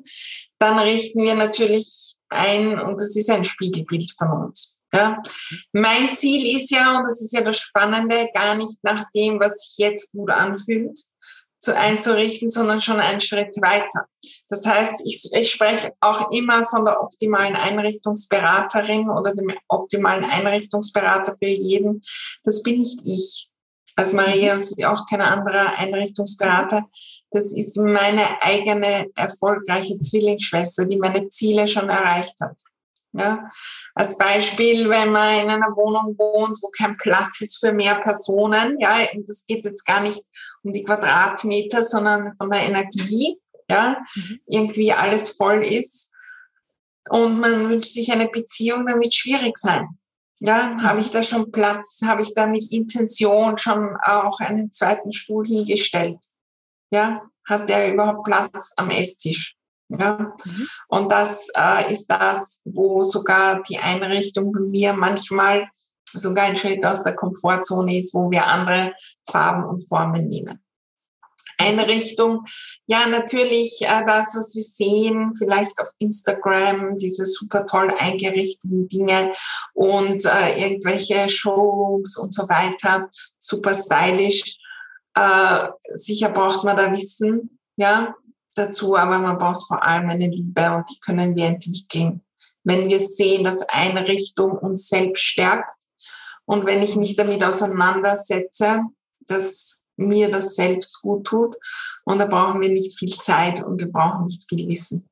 [0.58, 4.76] dann richten wir natürlich ein, und das ist ein Spiegelbild von uns.
[4.92, 5.22] Ja.
[5.72, 9.60] Mein Ziel ist ja, und das ist ja das Spannende, gar nicht nach dem, was
[9.60, 10.98] sich jetzt gut anfühlt,
[11.60, 14.06] zu einzurichten, sondern schon einen Schritt weiter.
[14.48, 21.36] Das heißt, ich, ich spreche auch immer von der optimalen Einrichtungsberaterin oder dem optimalen Einrichtungsberater
[21.36, 22.00] für jeden.
[22.44, 23.47] Das bin nicht ich
[23.98, 26.88] als Maria, das ist auch kein anderer Einrichtungsberater.
[27.32, 32.62] Das ist meine eigene erfolgreiche Zwillingsschwester, die meine Ziele schon erreicht hat.
[33.12, 33.50] Ja,
[33.94, 38.78] als Beispiel, wenn man in einer Wohnung wohnt, wo kein Platz ist für mehr Personen,
[38.78, 40.22] ja, das geht jetzt gar nicht
[40.62, 44.40] um die Quadratmeter, sondern von der Energie, ja, mhm.
[44.46, 46.12] irgendwie alles voll ist
[47.10, 49.97] und man wünscht sich eine Beziehung, wird schwierig sein.
[50.40, 52.00] Ja, habe ich da schon Platz?
[52.04, 56.18] Habe ich da mit Intention schon auch einen zweiten Stuhl hingestellt?
[56.92, 59.56] Ja, hat der überhaupt Platz am Esstisch?
[59.88, 60.34] Ja?
[60.44, 60.68] Mhm.
[60.88, 65.68] Und das äh, ist das, wo sogar die Einrichtung bei mir manchmal
[66.12, 68.94] sogar ein Schritt aus der Komfortzone ist, wo wir andere
[69.28, 70.62] Farben und Formen nehmen.
[71.58, 72.44] Einrichtung,
[72.86, 79.32] ja natürlich äh, das, was wir sehen, vielleicht auf Instagram, diese super toll eingerichteten Dinge
[79.74, 84.58] und äh, irgendwelche Showrooms und so weiter, super stylisch.
[85.14, 88.14] Äh, sicher braucht man da Wissen, ja,
[88.54, 92.22] dazu, aber man braucht vor allem eine Liebe und die können wir entwickeln.
[92.64, 95.72] Wenn wir sehen, dass Einrichtung uns selbst stärkt
[96.44, 98.80] und wenn ich mich damit auseinandersetze,
[99.20, 101.56] dass mir das selbst gut tut
[102.04, 105.08] und da brauchen wir nicht viel Zeit und wir brauchen nicht viel Wissen.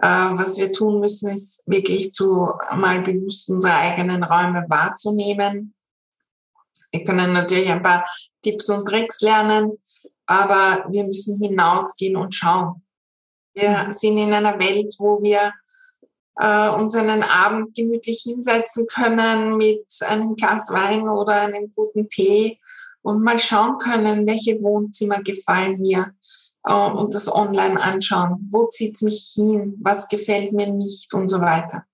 [0.00, 5.74] Äh, was wir tun müssen, ist wirklich zu mal bewusst unsere eigenen Räume wahrzunehmen.
[6.92, 8.04] Wir können natürlich ein paar
[8.42, 9.78] Tipps und Tricks lernen,
[10.26, 12.82] aber wir müssen hinausgehen und schauen.
[13.54, 13.92] Wir mhm.
[13.92, 15.52] sind in einer Welt, wo wir
[16.36, 22.60] äh, uns einen Abend gemütlich hinsetzen können mit einem Glas Wein oder einem guten Tee
[23.08, 26.12] und mal schauen können, welche Wohnzimmer gefallen mir
[26.64, 28.48] äh, und das online anschauen.
[28.52, 29.78] Wo zieht mich hin?
[29.82, 31.84] Was gefällt mir nicht und so weiter.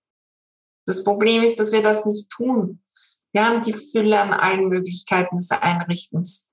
[0.87, 2.83] Das Problem ist, dass wir das nicht tun.
[3.33, 6.49] Wir haben die Fülle an allen Möglichkeiten des Einrichtens.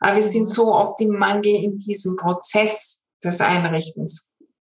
[0.00, 4.24] Aber wir sind so oft im Mangel in diesem Prozess des Einrichtens.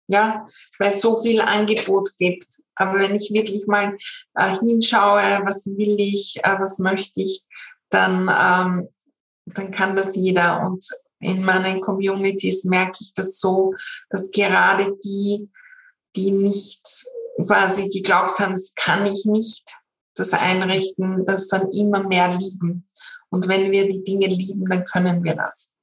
[0.08, 0.46] Ja,
[0.80, 2.48] weil es so viel Angebot gibt.
[2.74, 3.96] Aber wenn ich wirklich mal
[4.34, 7.44] äh, hinschaue, was will ich, äh, was möchte ich,
[7.90, 8.90] dann, ähm,
[9.54, 10.62] dann kann das jeder.
[10.62, 10.86] Und
[11.20, 13.74] in meinen Communities merke ich das so,
[14.10, 15.50] dass gerade die,
[16.16, 16.86] die nicht
[17.46, 19.78] quasi geglaubt haben, das kann ich nicht,
[20.16, 22.88] das einrichten, das dann immer mehr lieben.
[23.30, 25.76] Und wenn wir die Dinge lieben, dann können wir das.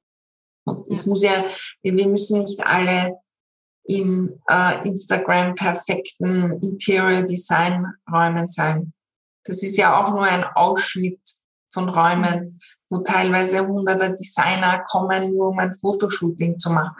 [0.65, 1.45] Und es muss ja,
[1.83, 3.17] wir müssen nicht alle
[3.83, 8.93] in äh, Instagram perfekten Interior Design Räumen sein.
[9.43, 11.21] Das ist ja auch nur ein Ausschnitt
[11.75, 12.57] von Räumen,
[12.89, 16.95] wo teilweise hunderte Designer kommen, nur um ein Fotoshooting zu machen.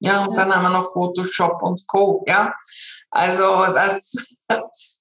[0.00, 2.24] Ja, und dann haben wir noch Photoshop und Co.
[2.26, 2.54] Ja,
[3.10, 4.58] also das, äh,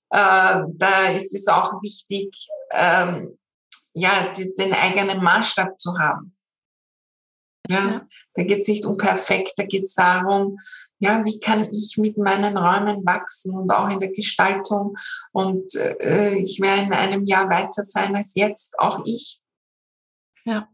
[0.09, 3.38] da ist es auch wichtig, ähm,
[3.93, 6.36] ja, die, den eigenen Maßstab zu haben.
[7.69, 8.07] Ja, ja.
[8.33, 10.57] da geht es nicht um perfekt, da geht es darum,
[11.04, 14.96] ja, wie kann ich mit meinen Räumen wachsen und auch in der Gestaltung
[15.34, 19.39] und äh, ich werde in einem Jahr weiter sein als jetzt, auch ich.
[20.46, 20.68] Ja.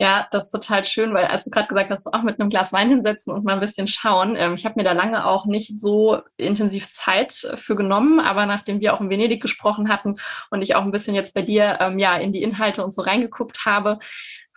[0.00, 2.72] Ja, das ist total schön, weil als du gerade gesagt hast, auch mit einem Glas
[2.72, 4.36] Wein hinsetzen und mal ein bisschen schauen.
[4.36, 8.80] Ähm, ich habe mir da lange auch nicht so intensiv Zeit für genommen, aber nachdem
[8.80, 10.16] wir auch in Venedig gesprochen hatten
[10.50, 13.02] und ich auch ein bisschen jetzt bei dir ähm, ja in die Inhalte und so
[13.02, 13.98] reingeguckt habe,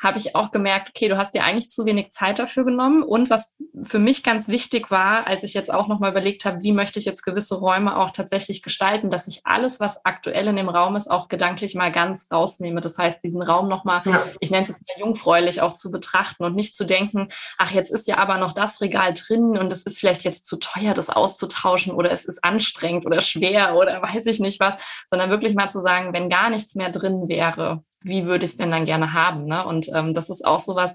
[0.02, 3.04] habe ich auch gemerkt, okay, du hast dir eigentlich zu wenig Zeit dafür genommen.
[3.04, 6.72] Und was für mich ganz wichtig war, als ich jetzt auch nochmal überlegt habe, wie
[6.72, 10.70] möchte ich jetzt gewisse Räume auch tatsächlich gestalten, dass ich alles, was aktuell in dem
[10.70, 12.82] Raum ist, auch gedanklich mal ganz rausnehme.
[12.82, 14.24] Das heißt, diesen Raum nochmal, ja.
[14.40, 17.92] ich nenne es jetzt mal jungfräulich, auch zu betrachten und nicht zu denken, ach, jetzt
[17.92, 21.12] ist ja aber noch das Regal drin und es ist vielleicht jetzt zu teuer, das
[21.12, 24.76] auszutauschen oder es ist anstrengend oder schwer oder weiß ich nicht was,
[25.08, 28.58] sondern wirklich mal zu sagen, wenn gar nichts mehr drin wäre, wie würde ich es
[28.58, 29.46] denn dann gerne haben?
[29.46, 29.66] Ne?
[29.66, 30.94] Und ähm, das ist auch sowas,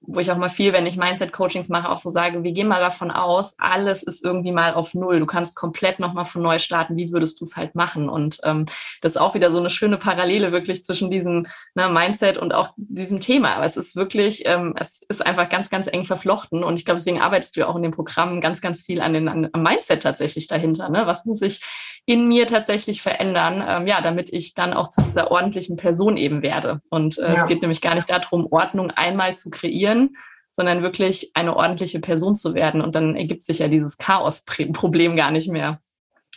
[0.00, 2.80] wo ich auch mal viel, wenn ich Mindset-Coachings mache, auch so sage, wir gehen mal
[2.80, 5.18] davon aus, alles ist irgendwie mal auf Null.
[5.18, 6.96] Du kannst komplett nochmal von neu starten.
[6.96, 8.08] Wie würdest du es halt machen?
[8.08, 8.66] Und ähm,
[9.00, 12.72] das ist auch wieder so eine schöne Parallele wirklich zwischen diesem ne, Mindset und auch
[12.76, 13.54] diesem Thema.
[13.54, 16.62] Aber es ist wirklich, ähm, es ist einfach ganz, ganz eng verflochten.
[16.62, 19.12] Und ich glaube, deswegen arbeitest du ja auch in dem Programm ganz, ganz viel an
[19.12, 20.88] den an, am Mindset tatsächlich dahinter.
[20.88, 21.06] Ne?
[21.06, 21.62] Was muss ich
[22.06, 26.40] in mir tatsächlich verändern, ähm, ja, damit ich dann auch zu dieser ordentlichen Person eben
[26.40, 26.80] werde.
[26.88, 27.42] Und äh, ja.
[27.42, 30.16] es geht nämlich gar nicht darum, Ordnung einmal zu kreieren,
[30.52, 32.80] sondern wirklich eine ordentliche Person zu werden.
[32.80, 35.80] Und dann ergibt sich ja dieses Chaos-Problem gar nicht mehr.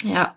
[0.04, 0.36] Ja,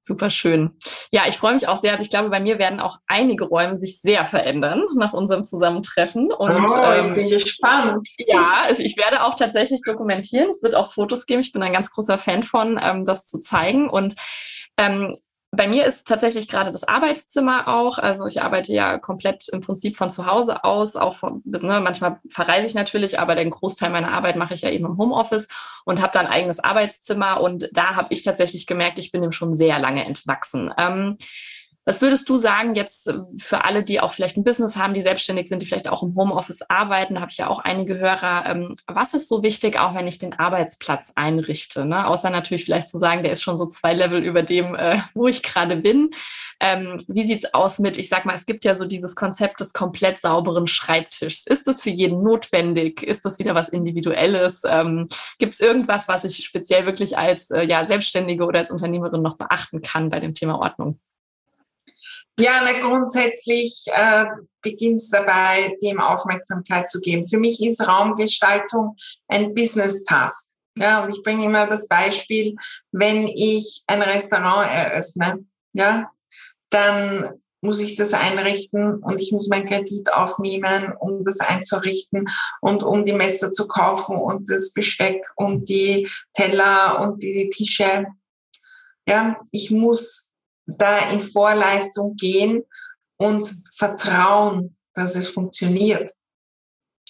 [0.00, 0.70] super schön.
[1.10, 1.92] Ja, ich freue mich auch sehr.
[1.92, 6.32] Also ich glaube, bei mir werden auch einige Räume sich sehr verändern nach unserem Zusammentreffen.
[6.32, 8.08] Und, oh, ich ähm, bin gespannt.
[8.18, 10.50] Ja, also ich werde auch tatsächlich dokumentieren.
[10.50, 11.42] Es wird auch Fotos geben.
[11.42, 13.88] Ich bin ein ganz großer Fan von, ähm, das zu zeigen.
[13.88, 14.14] Und
[14.76, 15.16] ähm,
[15.56, 17.98] Bei mir ist tatsächlich gerade das Arbeitszimmer auch.
[17.98, 20.96] Also ich arbeite ja komplett im Prinzip von zu Hause aus.
[20.96, 24.70] Auch von, ne, manchmal verreise ich natürlich, aber den Großteil meiner Arbeit mache ich ja
[24.70, 25.46] eben im Homeoffice
[25.84, 27.40] und habe da ein eigenes Arbeitszimmer.
[27.40, 30.72] Und da habe ich tatsächlich gemerkt, ich bin dem schon sehr lange entwachsen.
[30.76, 31.18] Ähm,
[31.84, 35.02] was würdest du sagen jetzt äh, für alle, die auch vielleicht ein Business haben, die
[35.02, 38.46] selbstständig sind, die vielleicht auch im Homeoffice arbeiten, habe ich ja auch einige Hörer.
[38.46, 41.84] Ähm, was ist so wichtig, auch wenn ich den Arbeitsplatz einrichte?
[41.84, 42.06] Ne?
[42.06, 45.26] Außer natürlich vielleicht zu sagen, der ist schon so zwei Level über dem, äh, wo
[45.26, 46.10] ich gerade bin.
[46.60, 49.72] Ähm, wie sieht's aus mit, ich sag mal, es gibt ja so dieses Konzept des
[49.72, 51.46] komplett sauberen Schreibtischs.
[51.46, 53.02] Ist das für jeden notwendig?
[53.02, 54.62] Ist das wieder was Individuelles?
[54.66, 59.20] Ähm, gibt es irgendwas, was ich speziell wirklich als äh, ja, Selbstständige oder als Unternehmerin
[59.20, 61.00] noch beachten kann bei dem Thema Ordnung?
[62.38, 64.24] Ja, na, grundsätzlich äh,
[64.60, 67.28] beginnt es dabei, dem Aufmerksamkeit zu geben.
[67.28, 68.96] Für mich ist Raumgestaltung
[69.28, 70.50] ein Business-Task.
[70.76, 72.56] Ja, und ich bringe immer das Beispiel,
[72.90, 76.10] wenn ich ein Restaurant eröffne, ja,
[76.70, 82.26] dann muss ich das einrichten und ich muss meinen Kredit aufnehmen, um das einzurichten
[82.60, 88.06] und um die Messer zu kaufen und das Besteck und die Teller und die Tische.
[89.08, 90.30] Ja, ich muss
[90.66, 92.64] da in Vorleistung gehen
[93.16, 96.12] und vertrauen, dass es funktioniert.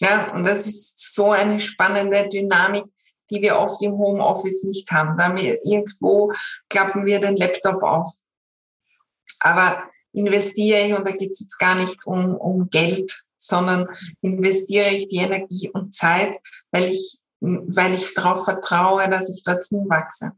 [0.01, 2.85] Ja, und das ist so eine spannende Dynamik,
[3.31, 5.17] die wir oft im Homeoffice nicht haben.
[5.17, 6.33] Da wir irgendwo
[6.69, 8.11] klappen wir den Laptop auf.
[9.41, 13.87] Aber investiere ich, und da geht es jetzt gar nicht um, um Geld, sondern
[14.21, 16.37] investiere ich die Energie und Zeit,
[16.71, 20.33] weil ich, weil ich darauf vertraue, dass ich dorthin wachse.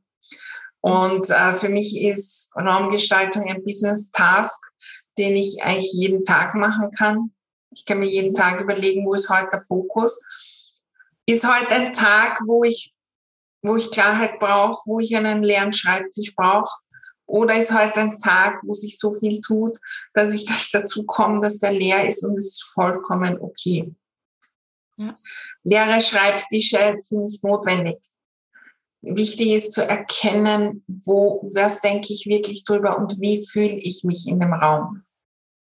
[0.87, 4.65] Und äh, für mich ist Raumgestaltung ein Business Task,
[5.19, 7.35] den ich eigentlich jeden Tag machen kann.
[7.73, 10.23] Ich kann mir jeden Tag überlegen, wo ist heute der Fokus.
[11.27, 12.95] Ist heute ein Tag, wo ich,
[13.63, 16.73] wo ich Klarheit brauche, wo ich einen leeren Schreibtisch brauche?
[17.27, 19.79] Oder ist heute ein Tag, wo sich so viel tut,
[20.15, 23.93] dass ich gleich dazu komme, dass der leer ist und es ist vollkommen okay.
[24.99, 25.13] Ja.
[25.65, 27.99] Leere Schreibtische sind nicht notwendig
[29.07, 34.27] wichtig ist zu erkennen, wo, was denke ich wirklich drüber und wie fühle ich mich
[34.27, 35.03] in dem Raum.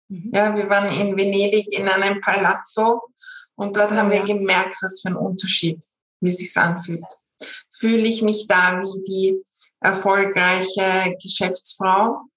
[0.09, 0.31] Mhm.
[0.33, 3.01] Ja, wir waren in Venedig in einem Palazzo
[3.55, 5.83] und dort haben wir gemerkt, was für ein Unterschied,
[6.21, 7.05] wie sich's anfühlt.
[7.69, 9.43] Fühle ich mich da wie die
[9.79, 12.29] erfolgreiche Geschäftsfrau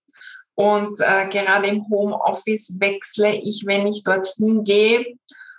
[0.55, 5.05] und äh, gerade im Homeoffice wechsle ich, wenn ich dorthin gehe.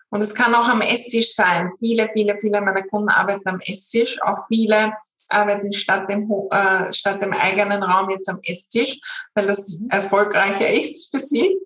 [0.09, 1.71] Und es kann auch am Esstisch sein.
[1.79, 4.21] Viele, viele, viele meiner Kunden arbeiten am Esstisch.
[4.21, 4.93] Auch viele
[5.33, 8.99] arbeiten statt dem, äh, statt dem eigenen Raum jetzt am Esstisch,
[9.33, 9.89] weil das mhm.
[9.89, 11.57] erfolgreicher ist für sie.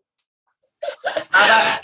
[1.32, 1.82] Aber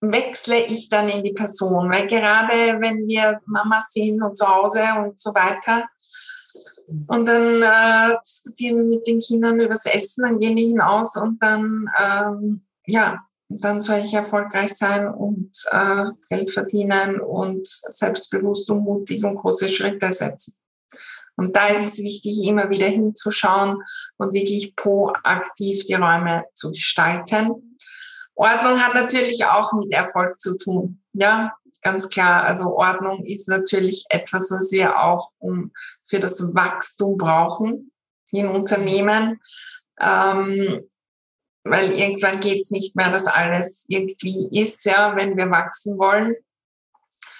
[0.00, 4.82] wechsle ich dann in die Person, weil gerade wenn wir Mama sind und zu Hause
[4.98, 5.84] und so weiter,
[7.06, 11.16] und dann äh, diskutieren wir mit den Kindern über das Essen, dann gehen die hinaus
[11.16, 18.70] und dann, ähm, ja, dann soll ich erfolgreich sein und äh, Geld verdienen und selbstbewusst
[18.70, 20.54] und mutig und große Schritte setzen.
[21.36, 23.82] Und da ist es wichtig, immer wieder hinzuschauen
[24.18, 27.76] und wirklich proaktiv die Räume zu gestalten.
[28.36, 31.02] Ordnung hat natürlich auch mit Erfolg zu tun.
[31.12, 31.52] Ja,
[31.82, 32.44] ganz klar.
[32.44, 35.72] Also Ordnung ist natürlich etwas, was wir auch um,
[36.04, 37.90] für das Wachstum brauchen
[38.30, 39.40] in Unternehmen.
[40.00, 40.84] Ähm,
[41.64, 46.36] weil irgendwann geht es nicht mehr, dass alles irgendwie ist, ja, wenn wir wachsen wollen.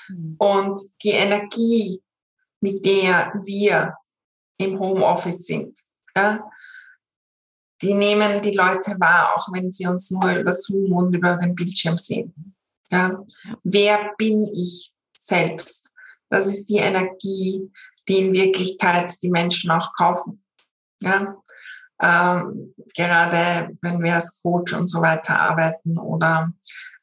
[0.08, 0.36] Mhm.
[0.38, 2.02] Und die Energie,
[2.64, 3.94] mit der wir
[4.56, 5.78] im Homeoffice sind.
[6.16, 6.42] Ja?
[7.82, 11.54] Die nehmen die Leute wahr, auch wenn sie uns nur über Zoom und über den
[11.54, 12.56] Bildschirm sehen.
[12.90, 13.22] Ja?
[13.64, 15.92] Wer bin ich selbst?
[16.30, 17.70] Das ist die Energie,
[18.08, 20.42] die in Wirklichkeit die Menschen auch kaufen.
[21.02, 21.36] Ja?
[22.00, 26.50] Ähm, gerade wenn wir als Coach und so weiter arbeiten oder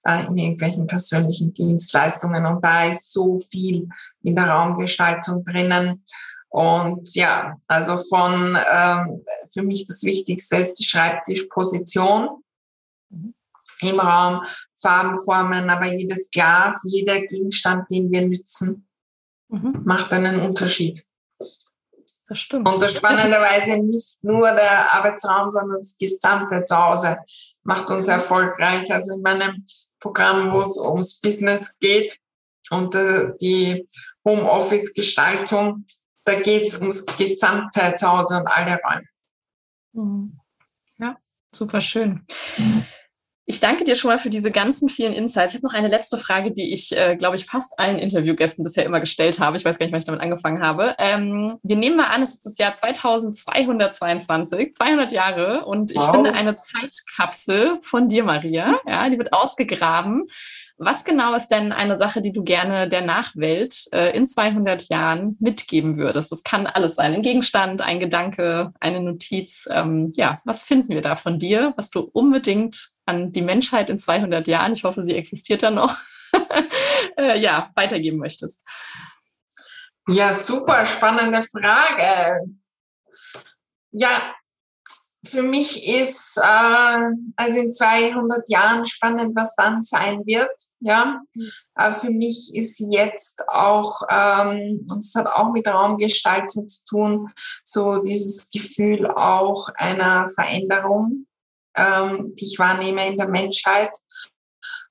[0.04, 2.46] äh, in irgendwelchen persönlichen Dienstleistungen.
[2.46, 3.88] Und da ist so viel
[4.24, 6.04] in der Raumgestaltung drinnen.
[6.50, 12.44] Und ja, also von, ähm, für mich das Wichtigste ist die Schreibtischposition
[13.10, 13.34] mhm.
[13.82, 14.42] im Raum,
[14.76, 18.86] Farbenformen, aber jedes Glas, jeder Gegenstand, den wir nützen,
[19.48, 19.82] mhm.
[19.86, 21.06] macht einen Unterschied.
[22.28, 22.68] Das stimmt.
[22.68, 27.18] Und das spannenderweise nicht nur der Arbeitsraum, sondern das gesamte Zuhause
[27.64, 28.14] macht uns mhm.
[28.14, 28.92] erfolgreich.
[28.92, 29.66] Also in meinem
[30.02, 32.20] Programm, wo es ums Business geht
[32.70, 33.86] und äh, die
[34.26, 35.86] Homeoffice-Gestaltung.
[36.26, 39.08] Da geht es ums gesamte Zuhause und alle Räume.
[39.94, 40.40] Mhm.
[40.98, 41.18] Ja,
[41.54, 42.26] super schön.
[42.58, 42.86] Mhm.
[43.46, 45.54] Ich danke dir schon mal für diese ganzen vielen Insights.
[45.54, 48.86] Ich habe noch eine letzte Frage, die ich, äh, glaube ich, fast allen Interviewgästen bisher
[48.86, 49.58] immer gestellt habe.
[49.58, 50.96] Ich weiß gar nicht, wann ich damit angefangen habe.
[51.00, 56.12] Ähm, wir nehmen mal an, es ist das Jahr 2222, 200 Jahre, und ich wow.
[56.12, 58.80] finde eine Zeitkapsel von dir, Maria.
[58.88, 60.28] Ja, die wird ausgegraben.
[60.84, 65.38] Was genau ist denn eine Sache, die du gerne der Nachwelt äh, in 200 Jahren
[65.40, 66.32] mitgeben würdest?
[66.32, 67.14] Das kann alles sein.
[67.14, 69.68] Ein Gegenstand, ein Gedanke, eine Notiz.
[69.72, 74.00] Ähm, ja, was finden wir da von dir, was du unbedingt an die Menschheit in
[74.00, 75.96] 200 Jahren, ich hoffe, sie existiert dann noch,
[77.18, 78.64] äh, ja, weitergeben möchtest?
[80.08, 82.58] Ja, super spannende Frage.
[83.92, 84.34] Ja,
[85.24, 87.00] für mich ist äh,
[87.36, 90.50] also in 200 Jahren spannend, was dann sein wird.
[90.80, 91.22] Ja,
[91.76, 97.32] äh, für mich ist jetzt auch ähm, und es hat auch mit Raumgestaltung zu tun,
[97.64, 101.28] so dieses Gefühl auch einer Veränderung,
[101.76, 103.92] ähm, die ich wahrnehme in der Menschheit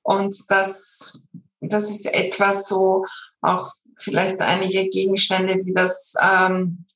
[0.03, 1.20] und das
[1.61, 3.05] das ist etwas so
[3.43, 6.87] auch vielleicht einige Gegenstände, die das ähm,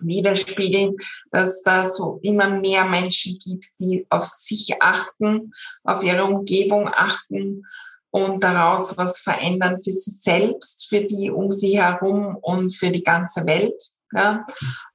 [0.00, 0.96] widerspiegeln,
[1.30, 5.52] dass da so immer mehr Menschen gibt, die auf sich achten,
[5.84, 7.66] auf ihre Umgebung achten
[8.10, 13.02] und daraus was verändern für sich selbst, für die um sie herum und für die
[13.02, 13.91] ganze Welt.
[14.14, 14.44] Ja.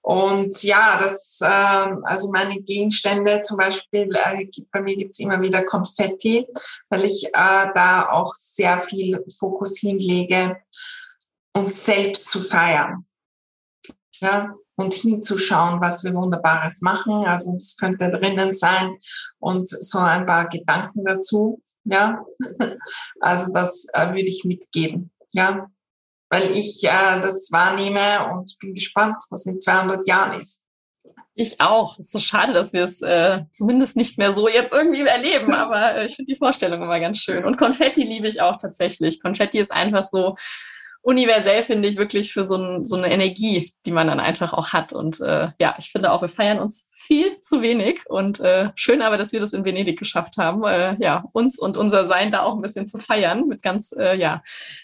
[0.02, 1.46] Und ja, das, äh,
[2.04, 6.48] also meine Gegenstände zum Beispiel, äh, bei mir gibt's immer wieder Konfetti,
[6.90, 10.58] weil ich äh, da auch sehr viel Fokus hinlege,
[11.54, 13.06] uns selbst zu feiern.
[14.20, 17.26] Ja, und hinzuschauen, was wir Wunderbares machen.
[17.26, 18.96] Also es könnte drinnen sein
[19.40, 21.62] und so ein paar Gedanken dazu.
[21.84, 22.24] Ja,
[23.20, 25.12] also das äh, würde ich mitgeben.
[25.32, 25.70] Ja,
[26.30, 30.64] weil ich äh, das wahrnehme und bin gespannt, was in 200 Jahren ist.
[31.36, 32.00] Ich auch.
[32.00, 35.54] Es ist so schade, dass wir es äh, zumindest nicht mehr so jetzt irgendwie erleben,
[35.54, 37.46] aber äh, ich finde die Vorstellung immer ganz schön.
[37.46, 39.22] Und Konfetti liebe ich auch tatsächlich.
[39.22, 40.36] Konfetti ist einfach so,
[41.08, 44.74] universell, finde ich, wirklich für so, ein, so, eine Energie, die man dann einfach auch
[44.74, 44.92] hat.
[44.92, 48.02] Und äh, ja, ich finde auch, wir feiern uns viel zu wenig.
[48.08, 51.78] Und äh, schön aber, dass wir das in Venedig geschafft haben, äh, ja, uns und
[51.78, 54.42] unser Sein da auch ein bisschen zu feiern mit ganz, äh, ja,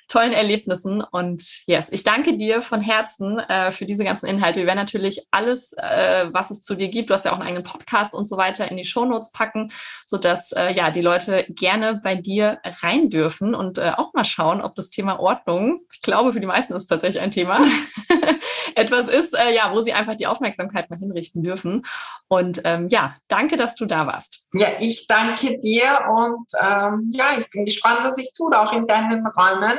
[0.07, 1.01] tollen Erlebnissen.
[1.01, 4.59] Und yes, ich danke dir von Herzen äh, für diese ganzen Inhalte.
[4.59, 7.47] Wir werden natürlich alles, äh, was es zu dir gibt, du hast ja auch einen
[7.47, 9.71] eigenen Podcast und so weiter, in die Shownotes packen,
[10.05, 14.61] sodass äh, ja die Leute gerne bei dir rein dürfen und äh, auch mal schauen,
[14.61, 17.65] ob das Thema Ordnung, ich glaube, für die meisten ist es tatsächlich ein Thema,
[18.75, 21.85] etwas ist, äh, ja, wo sie einfach die Aufmerksamkeit mal hinrichten dürfen.
[22.27, 24.43] Und ähm, ja, danke, dass du da warst.
[24.53, 28.87] Ja, ich danke dir und ähm, ja, ich bin gespannt, was ich tue, auch in
[28.87, 29.77] deinen Räumen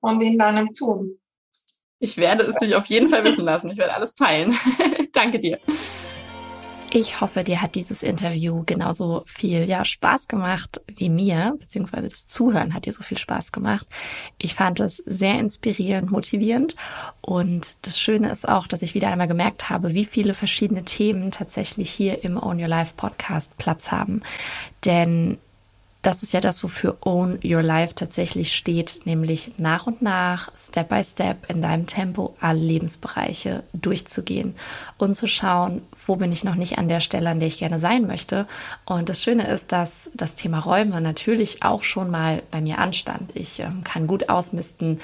[0.00, 1.18] und in deinem Tun.
[1.98, 3.70] Ich werde es dich auf jeden Fall wissen lassen.
[3.70, 4.56] Ich werde alles teilen.
[5.12, 5.60] danke dir.
[6.94, 12.26] Ich hoffe, dir hat dieses Interview genauso viel ja, Spaß gemacht wie mir, beziehungsweise das
[12.26, 13.86] Zuhören hat dir so viel Spaß gemacht.
[14.36, 16.76] Ich fand es sehr inspirierend, motivierend
[17.22, 21.30] und das Schöne ist auch, dass ich wieder einmal gemerkt habe, wie viele verschiedene Themen
[21.30, 24.20] tatsächlich hier im Own Your Life Podcast Platz haben.
[24.84, 25.38] Denn
[26.02, 30.88] das ist ja das, wofür Own Your Life tatsächlich steht, nämlich nach und nach, Step
[30.88, 34.56] by Step, in deinem Tempo alle Lebensbereiche durchzugehen
[34.98, 37.78] und zu schauen, wo bin ich noch nicht an der Stelle, an der ich gerne
[37.78, 38.48] sein möchte.
[38.84, 43.30] Und das Schöne ist, dass das Thema Räume natürlich auch schon mal bei mir anstand.
[43.34, 45.00] Ich ähm, kann gut ausmisten.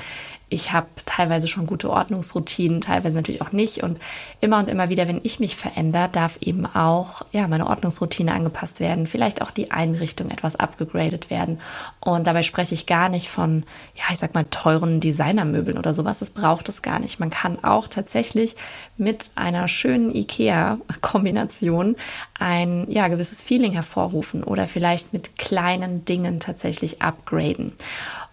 [0.51, 3.83] Ich habe teilweise schon gute Ordnungsroutinen, teilweise natürlich auch nicht.
[3.83, 3.99] Und
[4.41, 8.81] immer und immer wieder, wenn ich mich verändere, darf eben auch ja, meine Ordnungsroutine angepasst
[8.81, 11.61] werden, vielleicht auch die Einrichtung etwas abgegradet werden.
[12.01, 16.19] Und dabei spreche ich gar nicht von, ja, ich sag mal, teuren Designermöbeln oder sowas.
[16.19, 17.21] Das braucht es gar nicht.
[17.21, 18.57] Man kann auch tatsächlich
[18.97, 21.97] mit einer schönen IKEA-Kombination
[22.39, 27.73] ein ja, gewisses Feeling hervorrufen oder vielleicht mit kleinen Dingen tatsächlich upgraden.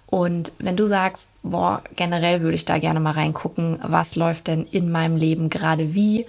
[0.08, 4.66] Und wenn du sagst, boah, generell würde ich da gerne mal reingucken, was läuft denn
[4.66, 6.26] in meinem Leben gerade wie,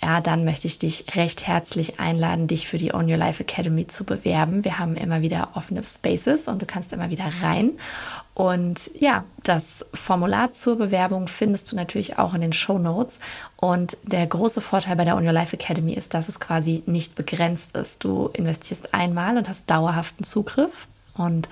[0.00, 3.86] ja, dann möchte ich dich recht herzlich einladen, dich für die On Your Life Academy
[3.88, 4.64] zu bewerben.
[4.64, 7.72] Wir haben immer wieder offene Spaces und du kannst immer wieder rein.
[8.32, 13.18] Und ja, das Formular zur Bewerbung findest du natürlich auch in den Show Notes.
[13.56, 17.16] Und der große Vorteil bei der On Your Life Academy ist, dass es quasi nicht
[17.16, 18.04] begrenzt ist.
[18.04, 20.86] Du investierst einmal und hast dauerhaften Zugriff.
[21.16, 21.48] Und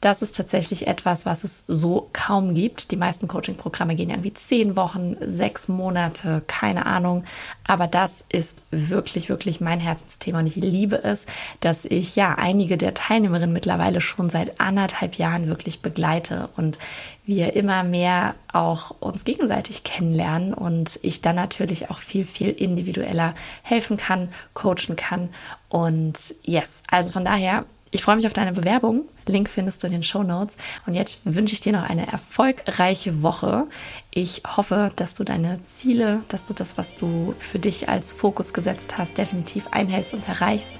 [0.00, 2.90] das ist tatsächlich etwas, was es so kaum gibt.
[2.90, 7.24] Die meisten Coaching-Programme gehen irgendwie zehn Wochen, sechs Monate, keine Ahnung.
[7.64, 11.26] Aber das ist wirklich, wirklich mein Herzensthema und ich liebe es,
[11.60, 16.78] dass ich ja einige der Teilnehmerinnen mittlerweile schon seit anderthalb Jahren wirklich begleite und
[17.24, 23.34] wir immer mehr auch uns gegenseitig kennenlernen und ich dann natürlich auch viel, viel individueller
[23.62, 25.30] helfen kann, coachen kann.
[25.68, 29.08] Und yes, also von daher Ich freue mich auf deine Bewerbung.
[29.26, 30.56] Link findest du in den Show Notes.
[30.86, 33.66] Und jetzt wünsche ich dir noch eine erfolgreiche Woche.
[34.10, 38.52] Ich hoffe, dass du deine Ziele, dass du das, was du für dich als Fokus
[38.52, 40.74] gesetzt hast, definitiv einhältst und erreichst.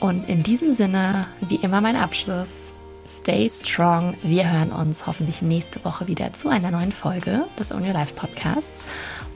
[0.00, 2.72] Und in diesem Sinne, wie immer mein Abschluss.
[3.06, 4.16] Stay strong.
[4.22, 8.14] Wir hören uns hoffentlich nächste Woche wieder zu einer neuen Folge des Own Your Life
[8.14, 8.84] Podcasts.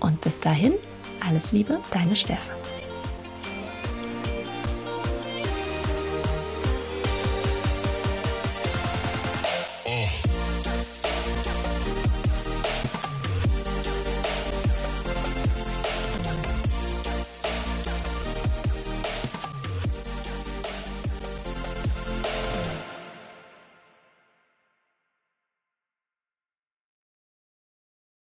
[0.00, 0.74] Und bis dahin,
[1.26, 2.73] alles Liebe, deine Stefan.